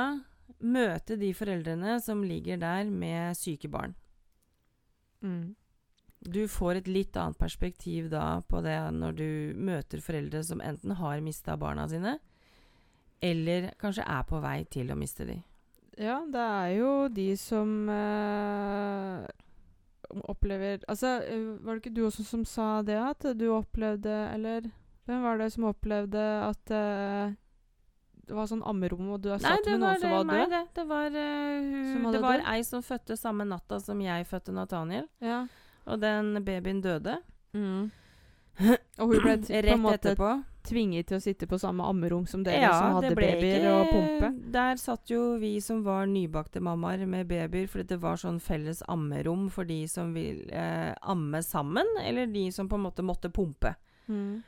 [0.62, 3.94] møte de foreldrene som ligger der med syke barn.
[5.22, 5.54] Mm.
[6.22, 10.94] Du får et litt annet perspektiv da på det når du møter foreldre som enten
[10.98, 12.18] har mista barna sine,
[13.22, 15.38] eller kanskje er på vei til å miste de.
[16.02, 19.26] Ja, det er jo de som øh,
[20.32, 24.70] opplever Altså, eh, var det ikke du også som sa det, at du opplevde Eller
[25.06, 27.34] hvem var det som opplevde at øh,
[28.28, 30.52] det var sånn ammerom, og du er satt med noen som var død?
[30.54, 30.62] det.
[30.78, 32.46] Det var, uh, hun, det var dødd?
[32.54, 35.42] ei som fødte samme natta som jeg fødte Nathaniel, Ja.
[35.84, 37.18] og den babyen døde.
[37.58, 40.30] Og hun ble Rett etterpå.
[40.64, 43.88] Tvinget til å sitte på samme ammerom som dere Ja, som hadde babyer ikke- og
[43.92, 44.52] pumpe.
[44.52, 48.82] Der satt jo vi som var nybakte mammaer med babyer, fordi det var sånn felles
[48.88, 53.32] ammerom for de som vil eh, amme sammen, eller de som på en måte måtte
[53.32, 53.76] pumpe.
[54.08, 54.44] Mm.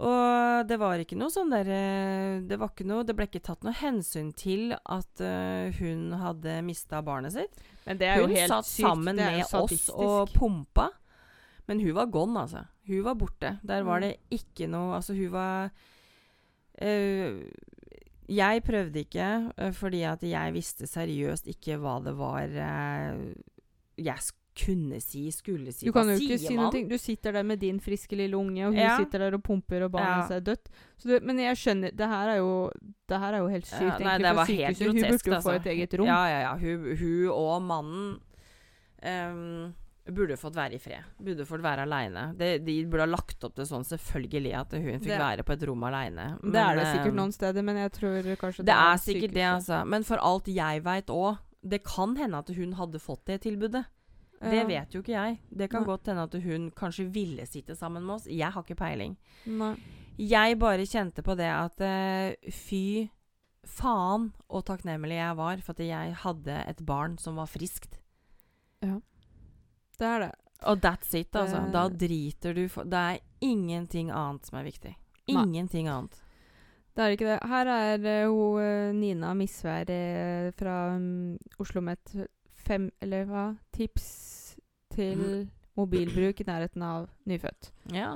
[0.00, 3.66] Og det var ikke noe sånn derre Det var ikke noe Det ble ikke tatt
[3.66, 7.60] noe hensyn til at uh, hun hadde mista barnet sitt.
[7.84, 8.86] Det Hun helt satt sykt.
[8.86, 10.88] sammen det med oss og pumpa.
[11.68, 12.64] Men hun var gone, altså.
[12.90, 13.54] Hun var borte.
[13.66, 14.02] Der var Mm.
[14.08, 15.70] det ikke noe Altså, hun var
[16.82, 17.42] øh,
[18.30, 23.32] Jeg prøvde ikke, øh, fordi at jeg visste seriøst ikke hva det var øh,
[23.98, 24.16] jeg
[24.60, 25.86] kunne si, skulle si.
[25.86, 26.82] Du kan Hva jo ikke si noe.
[26.90, 28.96] Du sitter der med din friske lille unge, og hun Ja.
[28.98, 30.36] sitter der og pumper, og barnet Ja.
[30.36, 30.68] er dødt.
[30.98, 32.70] Så du, men jeg skjønner Det her er jo,
[33.08, 35.34] det her er jo helt sykt, Ja, nei, det var helt grotesk, Hun burde jo
[35.34, 35.42] altså.
[35.50, 36.06] få et eget rom.
[36.06, 36.56] Ja, ja, ja.
[36.58, 38.18] Hun, hun og mannen
[39.02, 39.72] ehm,
[40.14, 41.04] burde fått være i fred.
[41.22, 42.24] Burde fått være aleine.
[42.38, 45.62] De burde ha lagt opp til sånn selvfølgelig at hun fikk Det- være på et
[45.68, 46.38] rom aleine.
[46.42, 49.46] det er det sikkert noen steder, men jeg tror kanskje Det er er sikkert det,
[49.46, 49.86] altså.
[49.86, 53.84] Men for alt jeg veit òg, det kan hende at hun hadde fått det tilbudet.
[54.40, 55.38] Det vet jo ikke jeg.
[55.54, 55.86] Det kan Nei.
[55.86, 58.24] godt hende at hun kanskje ville sitte sammen med oss.
[58.26, 59.16] Jeg har ikke peiling.
[59.46, 59.76] Nei.
[60.18, 63.10] Jeg bare kjente på det at uh, fy
[63.66, 67.98] faen og takknemlig jeg var for at jeg hadde et barn som var friskt.
[70.00, 70.32] Det er det.
[70.68, 71.62] Og that's it, altså.
[71.72, 74.92] Da driter du for Det er ingenting annet som er viktig.
[75.30, 75.44] Nei.
[75.44, 76.18] Ingenting annet.
[76.96, 77.38] Det er ikke det.
[77.48, 82.12] Her er uh, hun eh, Nina Misvær eh, fra um, Oslo Met
[82.66, 83.44] fem Eller hva?
[83.72, 84.08] Tips
[84.90, 85.46] til
[85.78, 87.70] mobilbruk i nærheten av nyfødt.
[87.94, 88.10] Ja.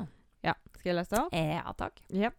[0.44, 0.56] Ja.
[0.74, 1.36] Skal jeg lese det opp?
[1.38, 2.02] Ja, takk.
[2.12, 2.32] Ja.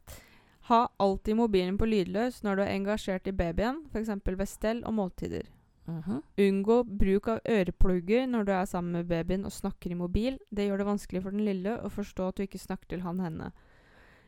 [0.68, 4.12] Ha alltid mobilen på lydløs når du er engasjert i babyen, f.eks.
[4.26, 5.48] ved stell og måltider.
[5.86, 6.22] Mhm.
[6.38, 10.40] Unngå bruk av øreplugger når du er sammen med babyen og snakker i mobil.
[10.50, 13.52] Det gjør det vanskelig for den lille å forstå at du ikke snakker til han-henne.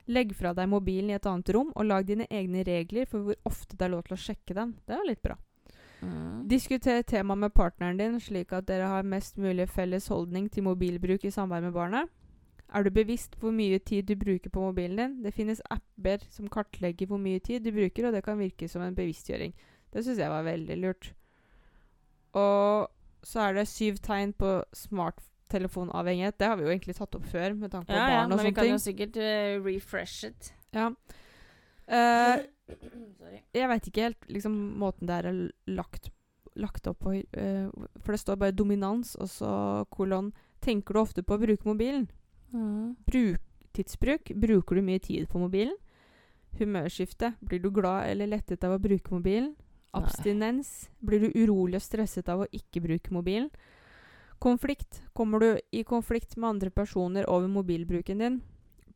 [0.07, 3.35] Legg fra deg mobilen i et annet rom, og lag dine egne regler for hvor
[3.45, 4.77] ofte det er lov til å sjekke den.
[4.87, 5.35] Det er litt bra.
[6.01, 6.45] Mm.
[6.47, 11.25] Diskuter temaet med partneren din, slik at dere har mest mulig felles holdning til mobilbruk
[11.25, 12.13] i samvær med barnet.
[12.75, 15.19] Er du bevisst hvor mye tid du bruker på mobilen din?
[15.23, 18.83] Det finnes apper som kartlegger hvor mye tid du bruker, og det kan virke som
[18.85, 19.55] en bevisstgjøring.
[19.91, 21.13] Det syns jeg var veldig lurt.
[22.37, 26.37] Og så er det syv tegn på smarttelefonavhengighet.
[26.39, 28.51] Det har vi jo egentlig tatt opp før, med tanke på Ja, ja, men vi
[28.53, 28.75] kan ting.
[28.75, 30.51] jo sikkert uh, refresh it.
[30.75, 30.91] Ja.
[31.87, 32.43] Uh,
[33.55, 36.11] jeg veit ikke helt liksom, måten det er lagt,
[36.59, 37.15] lagt opp på.
[37.15, 39.51] uh, for det står bare dominans, og så
[39.91, 42.07] kolon Tenker du ofte på å bruke mobilen?
[42.49, 42.95] Mm.
[43.05, 43.43] Bruk,
[43.77, 44.31] tidsbruk.
[44.33, 45.75] Bruker du mye tid på mobilen?
[46.57, 47.35] Humørskifte.
[47.45, 49.51] Blir du glad eller lettet av å bruke mobilen?
[49.95, 50.89] Abstinens.
[50.99, 53.49] Blir du urolig og stresset av å ikke bruke mobilen?
[54.39, 55.01] Konflikt.
[55.13, 58.41] Kommer du i konflikt med andre personer over mobilbruken din?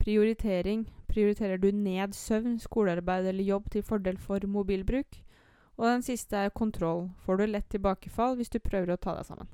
[0.02, 0.86] Prioritering.
[1.08, 5.22] Prioriterer du ned søvn, skolearbeid eller jobb til fordel for mobilbruk?
[5.78, 7.10] Og den siste er kontroll.
[7.26, 9.50] Får du lett tilbakefall hvis du prøver å ta deg sammen?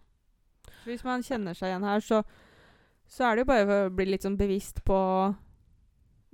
[0.83, 2.21] Hvis man kjenner seg igjen her, så,
[3.07, 4.97] så er det jo bare å bli litt sånn bevisst på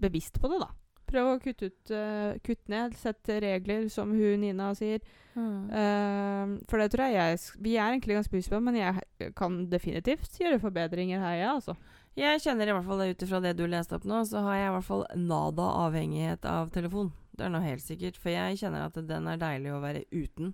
[0.04, 0.72] Bevisst på det, da.
[1.14, 2.96] Prøv å kutte ut uh, Kutt ned.
[2.98, 5.04] Sett regler, som hun Nina sier.
[5.34, 5.70] Mm.
[5.70, 9.64] Uh, for det tror jeg jeg Vi er egentlig ganske bevisste på, men jeg kan
[9.70, 11.78] definitivt gjøre forbedringer her, jeg, altså.
[12.18, 14.60] Jeg kjenner i hvert fall det ut ifra det du leste opp nå, så har
[14.60, 17.10] jeg i hvert fall nada avhengighet av telefon.
[17.34, 20.54] Det er noe helt sikkert, for jeg kjenner at den er deilig å være uten.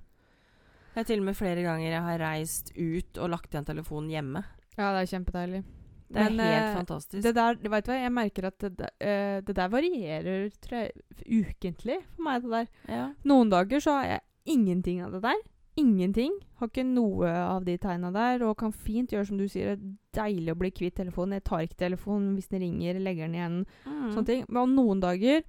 [0.93, 4.13] Det er til og med flere ganger jeg har reist ut og lagt igjen telefonen
[4.13, 4.45] hjemme.
[4.77, 5.65] Ja, det er kjempedeilig.
[6.09, 7.21] Det er Men, helt eh, fantastisk.
[7.23, 10.79] Det der, vet du hva, jeg merker at det, der- eh, det der varierer tror
[10.79, 10.91] jeg,
[11.29, 12.41] ukentlig for meg.
[12.41, 12.67] det der.
[12.89, 13.03] ja.
[13.29, 14.21] Noen dager så har jeg
[14.57, 15.35] ingenting av det der.
[15.77, 16.33] Ingenting.
[16.59, 18.41] Har ikke noe av de tegna der.
[18.43, 21.37] Og kan fint gjøre som du sier, det er deilig å bli kvitt telefonen.
[21.37, 23.59] Jeg tar ikke telefonen hvis den ringer, legger den igjen.
[23.85, 24.09] Mm.
[24.11, 24.45] Sånne ting.
[24.49, 25.43] Men noen dager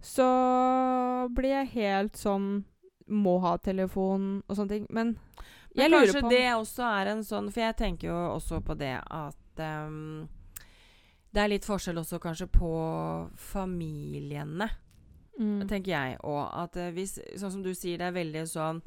[0.00, 2.64] så blir jeg helt sånn
[3.08, 4.86] Må ha telefon og sånne ting.
[4.90, 5.14] Men
[5.74, 8.60] jeg Men lurer på Kanskje det også er en sånn For jeg tenker jo også
[8.64, 10.28] på det at ehm,
[11.32, 12.70] Det er litt forskjell også kanskje på
[13.36, 14.68] familiene,
[15.38, 15.66] mm.
[15.68, 16.16] tenker jeg.
[16.24, 18.80] Og at eh, hvis Sånn som du sier, det er veldig sånn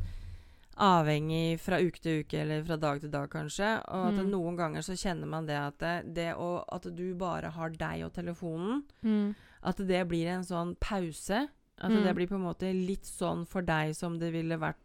[0.81, 3.69] avhengig fra uke til uke eller fra dag til dag, kanskje.
[3.91, 4.29] Og at Mm.
[4.31, 8.05] noen ganger så kjenner man det at det, det å, at du bare har deg
[8.05, 9.35] og telefonen, mm.
[9.63, 11.49] at det blir en sånn pause.
[11.77, 12.03] At Mm.
[12.03, 14.77] det blir på en måte litt sånn for deg som det ville vært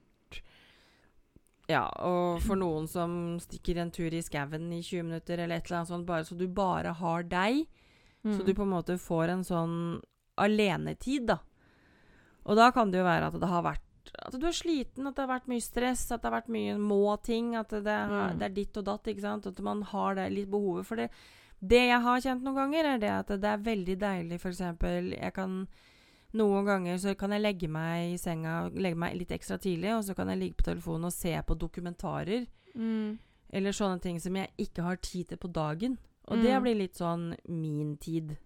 [1.69, 5.67] Ja, og for noen som stikker en tur i skauen i 20 minutter eller et
[5.67, 7.65] eller annet sånt, bare så du bare har deg.
[8.23, 8.37] Mm.
[8.37, 9.75] Så du på en måte får en sånn
[10.39, 11.41] alenetid, da.
[12.47, 13.83] Og da kan det jo være at det har vært
[14.23, 16.77] At du er sliten, at det har vært mye stress, at det har vært mye
[16.79, 17.57] må-ting.
[17.59, 18.39] At det, Mm.
[18.39, 19.47] det er ditt og datt, ikke sant.
[19.47, 21.11] At man har det litt behovet for det.
[21.61, 25.33] Det jeg har kjent noen ganger, er det at det er veldig deilig, eksempel Jeg
[25.35, 25.67] kan
[26.37, 30.03] Noen ganger så kan jeg legge meg i senga Legge meg litt ekstra tidlig, og
[30.05, 32.47] så kan jeg ligge på telefonen og se på dokumentarer.
[32.77, 33.19] mm.
[33.57, 35.93] Eller sånne ting som jeg ikke har tid til på dagen.
[36.29, 36.63] Og det Mm.
[36.65, 38.37] blir litt sånn min tid.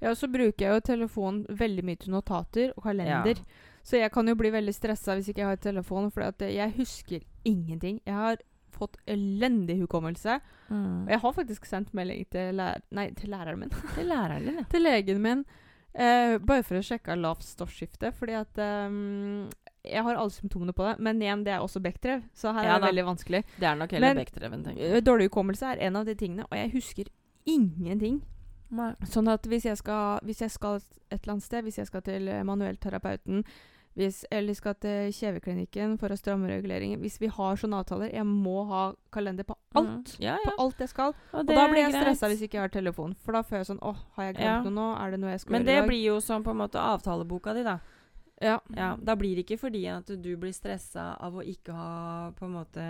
[0.00, 3.36] Ja, så bruker jeg jo telefonen veldig mye til notater og kalender.
[3.84, 7.20] Så jeg kan jo bli veldig stressa hvis ikke jeg har telefon, for jeg husker
[7.44, 8.00] ingenting.
[8.06, 8.36] Jeg har
[8.72, 10.40] fått elendig hukommelse.
[10.70, 13.68] Og jeg har faktisk sendt melding til, lær nei, til læreren min.
[13.68, 14.64] Det er læreren ja.
[14.70, 15.44] til legen min.
[15.96, 18.12] Eh, bare for å sjekke lavt stoffskifte.
[18.14, 19.48] Fordi at um,
[19.86, 20.94] Jeg har alle symptomene på det.
[20.98, 22.86] Men igjen, det er også Bechdrev, så her Ja er det da.
[22.92, 23.42] veldig vanskelig.
[23.60, 25.04] Det er nok heller Bechdreven, tenker Eh, jeg.
[25.06, 27.06] Dårlig hukommelse er en av de tingene, og jeg husker
[27.46, 28.22] ingenting.
[29.06, 32.02] Sånn at hvis jeg skal, hvis jeg skal et eller annet sted, hvis jeg skal
[32.02, 33.44] til eh, manuellterapeuten,
[33.96, 38.26] hvis, eller skal til kjeveklinikken for å stramme reguleringen Hvis vi har sånne avtaler Jeg
[38.28, 40.12] må ha kalender på alt.
[40.18, 40.20] Mm.
[40.20, 41.14] Ja, På alt jeg skal.
[41.32, 43.14] Og, Og da blir jeg stressa hvis ikke jeg har telefon.
[43.24, 44.62] For da føler jeg sånn Å, har jeg glemt Ja.
[44.68, 44.86] noe nå?
[45.00, 45.88] Er det noe jeg skal Men gjøre det i dag?
[45.88, 47.78] blir jo som på en måte avtaleboka di, da.
[48.42, 48.58] ja.
[48.76, 52.44] Ja, da blir det ikke fordi at du blir stressa av å ikke ha på
[52.44, 52.84] en måte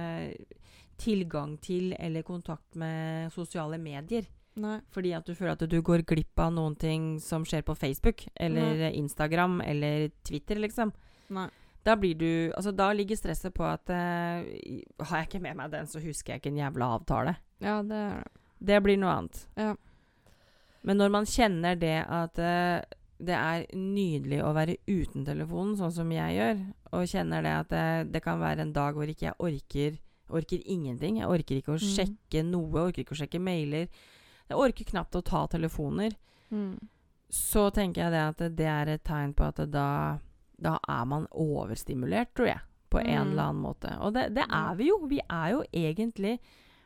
[0.99, 4.25] tilgang til eller kontakt med sosiale medier.
[4.57, 4.79] Nei.
[4.95, 8.25] Fordi at du føler at du går glipp av noen ting som skjer på Facebook
[8.41, 10.93] eller Instagram eller Twitter, liksom.
[11.37, 11.49] Nei.
[11.87, 14.47] Da blir du Altså, da ligger stresset på at eh,
[15.07, 17.37] Har jeg ikke med meg den, så husker jeg ikke en jævla avtale.
[17.63, 18.33] Ja, det er det.
[18.67, 19.43] Det blir noe annet.
[19.61, 19.75] Ja.
[20.87, 22.81] Men når man kjenner det at eh,
[23.19, 26.59] det er nydelig å være uten telefonen, sånn som jeg gjør,
[26.93, 30.59] og kjenner det at det, det kan være en dag hvor ikke jeg orker Orker
[30.67, 31.21] ingenting.
[31.21, 31.91] Jeg orker ikke å Mm.
[31.95, 32.81] sjekke noe.
[32.89, 33.87] Orker ikke å sjekke mailer.
[34.49, 36.13] Jeg orker knapt å ta telefoner.
[36.53, 36.79] Mm.
[37.31, 40.19] Så tenker jeg det at det er et tegn på at da
[40.59, 42.61] Da er man overstimulert, tror jeg.
[42.89, 43.31] på en Mm.
[43.33, 43.91] eller annen måte.
[44.01, 44.99] Og det, det er vi jo.
[45.09, 46.39] Vi er jo egentlig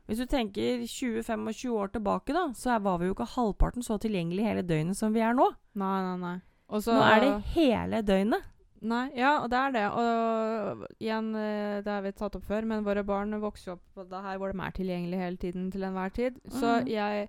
[0.08, 4.42] Hvis du tenker 20-25 år tilbake, da, så var vi jo ikke halvparten så tilgjengelig
[4.42, 5.44] hele døgnet som vi er nå.
[5.78, 6.40] Nei, nei, nei.
[6.68, 8.42] Også, nå er det hele døgnet.
[8.82, 9.84] Nei, ja, og det er det.
[9.92, 14.08] Og igjen, eh, det har vi tatt opp før, men våre barn vokser opp på
[14.08, 16.40] det her hvor de er tilgjengelige hele tiden til enhver tid.
[16.48, 16.88] Så Mhm.
[16.88, 17.28] jeg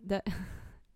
[0.00, 0.22] det,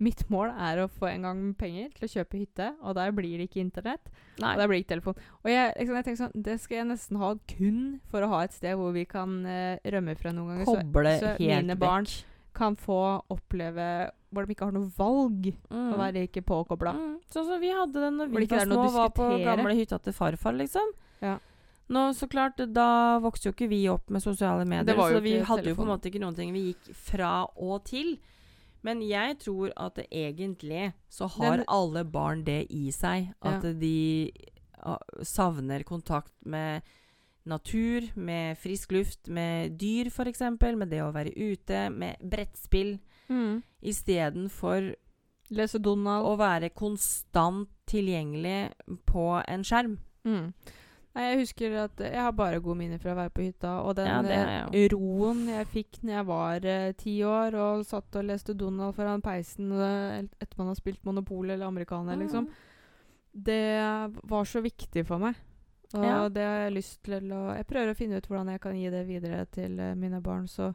[0.03, 3.37] Mitt mål er å få en gang penger til å kjøpe hytte, og der blir
[3.39, 4.09] det ikke internett.
[4.43, 4.55] Nei.
[4.57, 5.21] Og der blir det ikke telefon.
[5.45, 7.79] Og jeg, liksom, jeg tenker sånn, det skal jeg nesten ha kun
[8.11, 10.67] for å ha et sted hvor vi kan uh, rømme fra noen ganger.
[10.67, 12.25] så- Koble så helt mine barn vekk.
[12.59, 12.99] kan få
[13.31, 13.87] oppleve
[14.33, 15.93] hvor de ikke har noe valg Mm.
[15.95, 16.93] å være ikke påkobla.
[16.99, 17.15] Mm.
[17.31, 20.59] Sånn som vi hadde det når vi var små, var på gamle hytta til farfar,
[20.59, 20.91] liksom.
[21.23, 21.39] Ja.
[21.93, 25.47] Nå, så klart, da vokste jo ikke vi opp med sosiale medier, så vi hadde
[25.47, 28.17] hadde jo på en måte ikke noen ting vi gikk fra og til.
[28.83, 33.33] Men jeg tror at det egentlig så har Den- alle barn det i seg.
[33.43, 33.73] At Ja.
[33.73, 34.33] de
[35.23, 36.83] savner kontakt med
[37.47, 40.41] natur, med frisk luft, med dyr f.eks.,
[40.77, 43.63] med det å være ute, med brettspill, Mm.
[43.83, 44.95] istedenfor
[45.51, 46.25] Lese Donald.
[46.27, 48.73] å være konstant tilgjengelig
[49.07, 49.99] på en skjerm.
[50.25, 50.53] Mm.
[51.15, 53.73] Nei, jeg husker at jeg har bare gode minner fra å være på hytta.
[53.85, 57.55] Og den Ja, har eh, jeg roen jeg fikk når jeg var eh, ti år
[57.61, 62.17] og satt og leste Donald foran peisen eh, etter man har spilt Monopol eller Amerikaner,
[62.17, 62.49] liksom.
[63.33, 63.61] Det
[64.29, 65.35] var så viktig for meg.
[65.95, 66.29] Og Ja.
[66.33, 68.89] det har jeg lyst til å Jeg prøver å finne ut hvordan jeg kan gi
[68.91, 70.73] det videre til uh, mine barn, så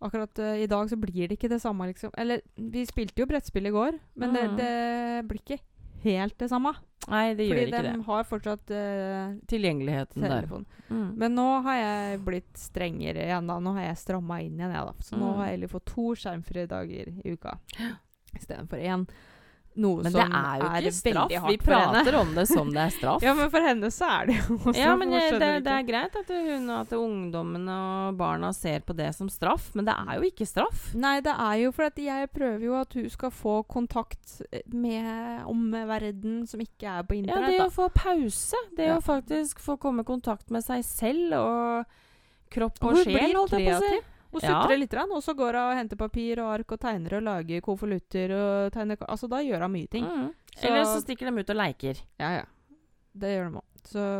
[0.00, 2.10] Akkurat uh, i dag så blir det ikke det samme, liksom.
[2.16, 4.56] Eller, vi spilte jo brettspill i går, men det, Mhm.
[4.56, 5.58] det blir ikke
[6.04, 6.72] helt det samme.
[7.08, 8.04] Nei, det Fordi gjør ikke de det.
[8.06, 10.46] har fortsatt uh, Tilgjengeligheten der.
[10.90, 11.06] Mm.
[11.16, 13.56] Men nå har jeg blitt strengere igjen, da.
[13.58, 14.94] Nå har jeg stramma inn igjen, jeg, da.
[15.06, 15.36] Så nå Mm.
[15.38, 17.56] har jeg heller fått to skjermfrie dager i uka
[18.36, 19.06] istedenfor én.
[19.76, 21.28] Noe Men det som er jo ikke veldig.
[21.30, 22.00] Vi hardt for henne.
[22.02, 23.22] prater om det som det er straff.
[23.22, 25.84] Ja, men for henne så er det jo også Ja, men jeg, det, det er
[25.86, 27.76] greit at hun og at ungdommene
[28.08, 30.88] og barna ser på det som straff, men det er jo ikke straff.
[30.98, 34.40] Nei, det er jo for at jeg prøver jo at hun skal få kontakt
[34.74, 37.46] med omverdenen som ikke er på internett.
[37.54, 37.70] Ja, det da.
[37.70, 38.98] å få pause, det Ja.
[38.98, 41.84] å faktisk få komme i kontakt med seg selv og
[42.50, 43.98] kropp Og og sjel, holdt jeg på å si.
[44.32, 44.46] Kreativ.
[44.46, 44.76] sutrer Ja.
[44.76, 48.30] litt, og så går hun og henter papir og ark og tegner og lager konvolutter
[48.30, 50.04] og tegner Altså, da gjør hun mye ting.
[50.04, 50.34] Mm.
[50.54, 52.02] Så- Eller så stikker de ut og leker.
[52.18, 52.44] Ja, ja.
[53.16, 53.64] Det gjør de òg.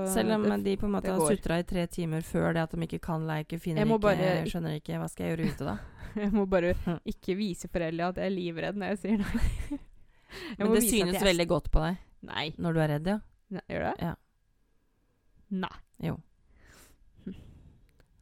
[0.09, 2.70] Selv om det, de på en måte har sutra i tre timer før det at
[2.70, 5.79] de ikke kan leke, finner ikke, bare- skjønner ikke Hva skal jeg gjøre ute, da?
[6.16, 6.75] Jeg må bare
[7.07, 9.51] ikke vise foreldre at jeg er livredd når jeg sier nei.
[10.59, 12.51] Jeg Men det synes veldig godt på deg Nei.
[12.59, 13.18] når du er redd, ja.
[13.51, 13.61] nei.
[13.68, 13.94] Gjør det?
[14.03, 14.14] Ja.
[15.51, 15.77] Nei.
[16.03, 16.16] Jo.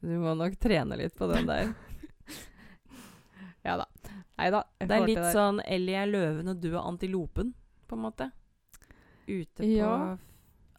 [0.00, 1.72] Du må nok trene litt på den der.
[3.66, 3.84] Ja da.
[4.38, 4.62] Nei da.
[4.78, 7.50] Det er litt sånn Ellie er løven og du er antilopen,
[7.90, 8.28] på en måte.
[9.26, 10.16] Ute på Ja.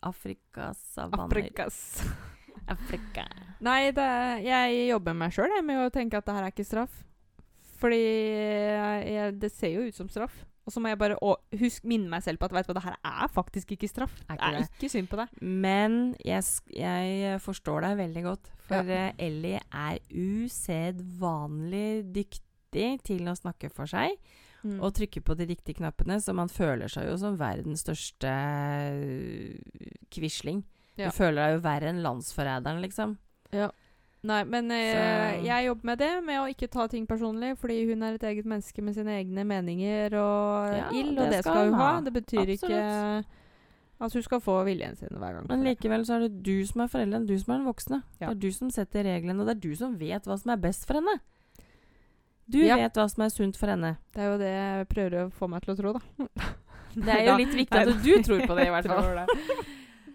[0.08, 1.27] Afrikas savanner.
[1.27, 1.77] Afrikas.
[2.73, 3.25] Afrika.
[3.60, 4.08] Nei, det,
[4.47, 6.95] jeg jobber meg sjøl med å tenke at det her er ikke straff.
[7.79, 10.39] Fordi jeg, det ser jo ut som straff.
[10.69, 11.15] Og så må jeg bare
[11.58, 14.13] husk, minne meg selv på at vet du hva, det her er faktisk ikke straff.
[14.29, 14.67] Er Det er det?
[14.77, 15.32] ikke synd på deg.
[15.41, 16.43] Men jeg,
[16.77, 18.51] jeg forstår deg veldig godt.
[18.69, 19.08] For Ja.
[19.10, 24.13] eh, Ellie er usedvanlig dyktig til å snakke for seg.
[24.62, 24.77] Mm.
[24.84, 28.27] Og trykke på de riktige knappene, så man føler seg jo som verdens største
[28.91, 29.55] øh,
[30.12, 30.65] quisling.
[30.99, 31.08] Ja.
[31.10, 33.15] Du føler deg jo verre enn landsforræderen, liksom.
[34.27, 38.01] Nei, men eh, jeg jobber med det, med å ikke ta ting personlig, fordi hun
[38.03, 41.69] er et eget menneske med sine egne meninger og Ja, ild, og det skal skal
[41.69, 41.91] hun ha.
[42.03, 42.63] Det betyr Absolutt.
[42.67, 43.23] ikke
[44.01, 45.47] at hun skal få viljen sin hver gang.
[45.47, 48.01] Men likevel så er det du som er forelderen, du som er den voksne.
[48.19, 48.27] Ja.
[48.27, 50.62] Det er du som setter reglene, og det er du som vet hva som er
[50.67, 51.15] best for henne.
[52.49, 52.75] Du Ja.
[52.75, 53.97] vet hva som er sunt for henne.
[54.15, 56.47] Det er jo det jeg prøver å få meg til å tro, da.
[56.95, 59.27] Det er jo litt viktig at du tror på det, i hvert fall.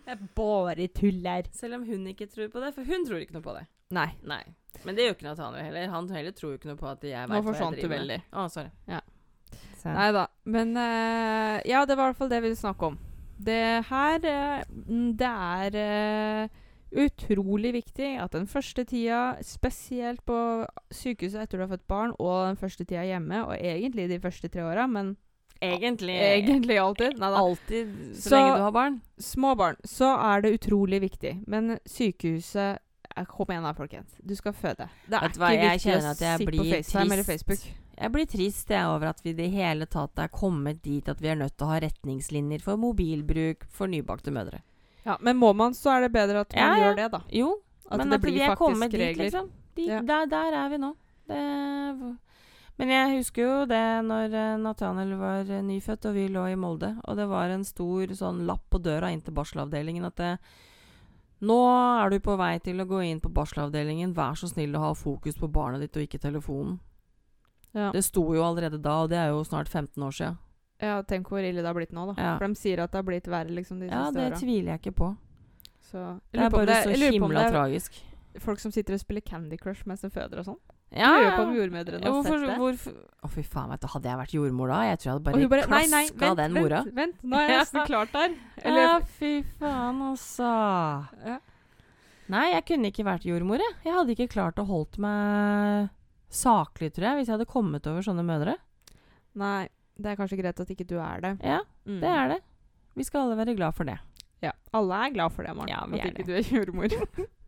[0.04, 0.12] Det.
[0.12, 1.48] Jeg bare tuller.
[1.56, 3.64] Selv om hun ikke tror på det, for hun tror ikke noe på det.
[3.94, 4.10] Nei.
[4.26, 4.42] Nei.
[4.84, 5.90] Men det gjør ikke Nathaniel heller.
[5.92, 8.20] Han heller tror ikke noe på at jeg veit hva jeg driver veldig.
[8.24, 8.36] med.
[8.36, 8.72] Å, sorry.
[8.90, 9.00] Ja.
[9.84, 10.26] Nei da.
[10.48, 13.00] Men uh, ja, det var i hvert fall det vi ville snakke om.
[13.44, 14.20] Det her
[14.70, 16.60] mm, Det er uh,
[17.04, 20.38] utrolig viktig at den første tida, spesielt på
[20.94, 24.48] sykehuset etter du har født barn, og den første tida hjemme, og egentlig de første
[24.48, 25.16] tre åra, men
[25.62, 29.00] Egentlig, egentlig alltid Nei alltid så, Så- lenge du har barn.
[29.18, 31.44] Små barn, så er det utrolig viktig.
[31.46, 32.78] Men sykehuset
[33.16, 34.10] eh, Kom igjen da, folkens.
[34.20, 34.88] Du skal føde.
[35.08, 37.24] Det er ikke jeg viktig å sitte på FaceTime eller.
[37.24, 37.58] Facebook.
[37.96, 41.20] Jeg blir trist jeg over at vi i det hele tatt er kommet dit at
[41.22, 44.60] vi er nødt til å ha retningslinjer for mobilbruk for nybakte mødre.
[45.06, 46.88] Ja, men må man, så er det bedre at man Ja, ja.
[46.90, 47.20] gjør det, da.
[47.30, 47.52] Jo,
[47.90, 49.06] At men det at blir vi er faktisk regler.
[49.06, 49.50] dit, liksom.
[49.76, 50.00] De, Ja.
[50.02, 50.94] der, der er vi nå.
[51.28, 52.18] Det,
[52.78, 56.56] men jeg husker jo det når eh, Nathaniel var eh, nyfødt og vi lå i
[56.58, 60.32] Molde, og det var en stor sånn lapp på døra inn til barselavdelingen at det,
[61.44, 61.56] Nå
[62.00, 64.14] er du på vei til å gå inn på barselavdelingen.
[64.16, 66.78] Vær så snill å ha fokus på barnet ditt og ikke telefonen.
[67.74, 67.90] Ja.
[67.92, 70.30] Det sto jo allerede da, og det er jo snart 15 år sia.
[70.80, 72.14] ja, tenk hvor ille det har blitt nå, da.
[72.16, 72.32] Ja.
[72.38, 74.38] For de sier at det har blitt verre liksom de Ja, det åra.
[74.40, 75.10] tviler jeg ikke på.
[75.90, 78.00] Så Det er bare det, så jeg himla tragisk.
[78.38, 80.60] folk som sitter og spiller Candy Crush mens de føder og sånn.
[80.94, 82.56] Ja, Jeg lurer på om jordmødrene har sett det.
[82.60, 82.92] hvorfor
[83.24, 84.80] Å, fy faen, vet du, hadde jeg vært jordmor da?
[84.86, 86.82] Jeg tror jeg hadde bare, bare klaska den mora.
[86.84, 87.16] vent, vent.
[87.24, 88.36] Nå er jeg nesten klart der.
[88.62, 90.50] Eller ja, fy faen, altså.
[91.26, 91.38] ja.
[92.32, 93.74] Nei, jeg kunne ikke vært jordmor, jeg.
[93.84, 95.90] Jeg hadde ikke klart å holdt meg
[96.34, 98.54] saklig, tror jeg, hvis jeg hadde kommet over sånne mødre.
[99.40, 99.68] Nei,
[99.98, 101.34] det er kanskje greit at ikke du er det.
[101.44, 101.98] Ja, Mm.
[102.00, 102.38] det er det.
[102.96, 103.98] Vi skal alle være glad for det.
[104.40, 104.52] Ja.
[104.72, 105.68] Alle er glad for det, Maren.
[105.68, 106.26] Ja, at ikke det.
[106.26, 106.88] du er jordmor.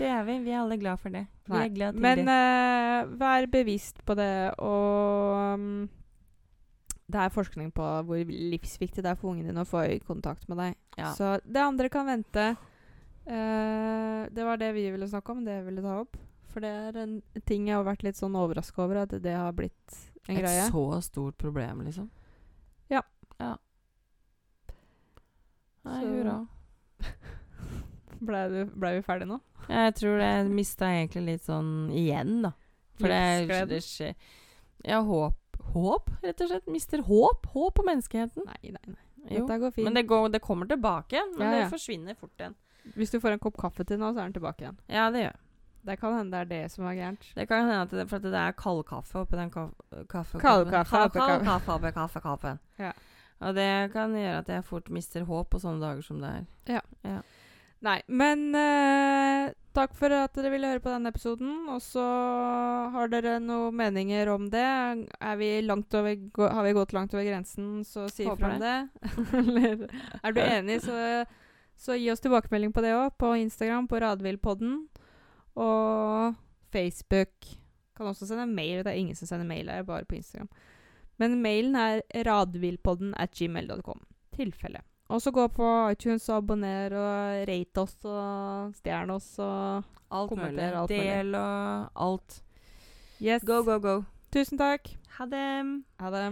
[0.00, 0.38] Det er vi.
[0.46, 1.26] Vi er alle glad for det.
[1.46, 2.36] Vi Nei, er glad til Men det.
[2.36, 5.88] eh, vær bevisst på det, og um,
[7.10, 10.60] det er forskning på hvor livsviktig det er for ungen din å få kontakt med
[10.62, 10.76] deg.
[10.96, 11.12] Ja.
[11.16, 12.48] Så det andre kan vente.
[13.28, 16.16] Uh, det var det vi ville snakke om, det jeg ville ta opp.
[16.50, 19.52] For det er en ting jeg har vært litt sånn overraska over, at det har
[19.54, 20.64] blitt en Et greie.
[20.70, 22.08] så stort problem, liksom.
[22.90, 23.02] Ja.
[23.38, 23.52] ja.
[25.86, 26.40] Nei, hurra.
[28.20, 29.38] Ble, ble vi ferdige nå?
[29.70, 32.52] Jeg tror det mista egentlig litt sånn igjen, da.
[33.00, 34.14] For det, det skjer
[34.84, 35.36] Ja, håp.
[35.74, 36.66] Håp, rett og slett.
[36.72, 37.46] Mister håp.
[37.52, 38.44] Håp på menneskeheten.
[38.48, 39.04] Nei, nei, nei.
[39.30, 39.44] Jo.
[39.44, 39.84] Dette går fint.
[39.84, 41.20] Men det, går, det kommer tilbake.
[41.36, 41.64] Men Ja, ja.
[41.64, 42.56] det forsvinner fort igjen.
[42.96, 44.78] Hvis du får en kopp kaffe til nå, så er den tilbake igjen.
[44.88, 45.36] Ja, det gjør
[45.84, 47.26] Det kan hende det er det som er gærent.
[47.36, 50.04] Det kan hende at det, for at det er kaldkaffe oppi den kaffe...
[50.08, 52.58] kaffe Kaldkaffe Kald- oppi kaffekoppen.
[52.80, 52.92] Ja.
[53.40, 56.32] Og det kan gjøre at jeg fort mister håp på sånne dager som det
[56.74, 57.22] er.
[57.80, 61.52] Nei, men eh, takk for at dere ville høre på denne episoden.
[61.72, 62.04] Og så
[62.92, 64.64] har dere noen meninger om det.
[65.16, 68.76] Er vi langt over, har vi gått langt over grensen, så si ifra om det.
[69.40, 69.86] Eller
[70.20, 71.24] er du enig, så,
[71.80, 73.16] så gi oss tilbakemelding på det òg.
[73.20, 74.76] På Instagram, på Radvillpodden.
[75.56, 76.36] Og
[76.74, 77.32] Facebook.
[77.96, 78.84] Kan også sende mail.
[78.84, 80.52] Det er ingen som sender mail her, bare på Instagram.
[81.20, 84.04] Men mailen er radvillpodden at gmail.com.
[84.36, 84.84] Tilfelle.
[85.10, 90.30] Og så gå på iTunes og abonner og rate oss og stjerne oss og Alt
[90.30, 90.78] Kommenter, mulig.
[90.80, 90.90] alt.
[90.90, 92.42] Del og alt.
[93.22, 93.44] Yes.
[93.46, 94.02] Go, go, go.
[94.34, 94.90] Tusen takk.
[95.18, 95.82] Ha det.
[96.00, 96.24] Ha det.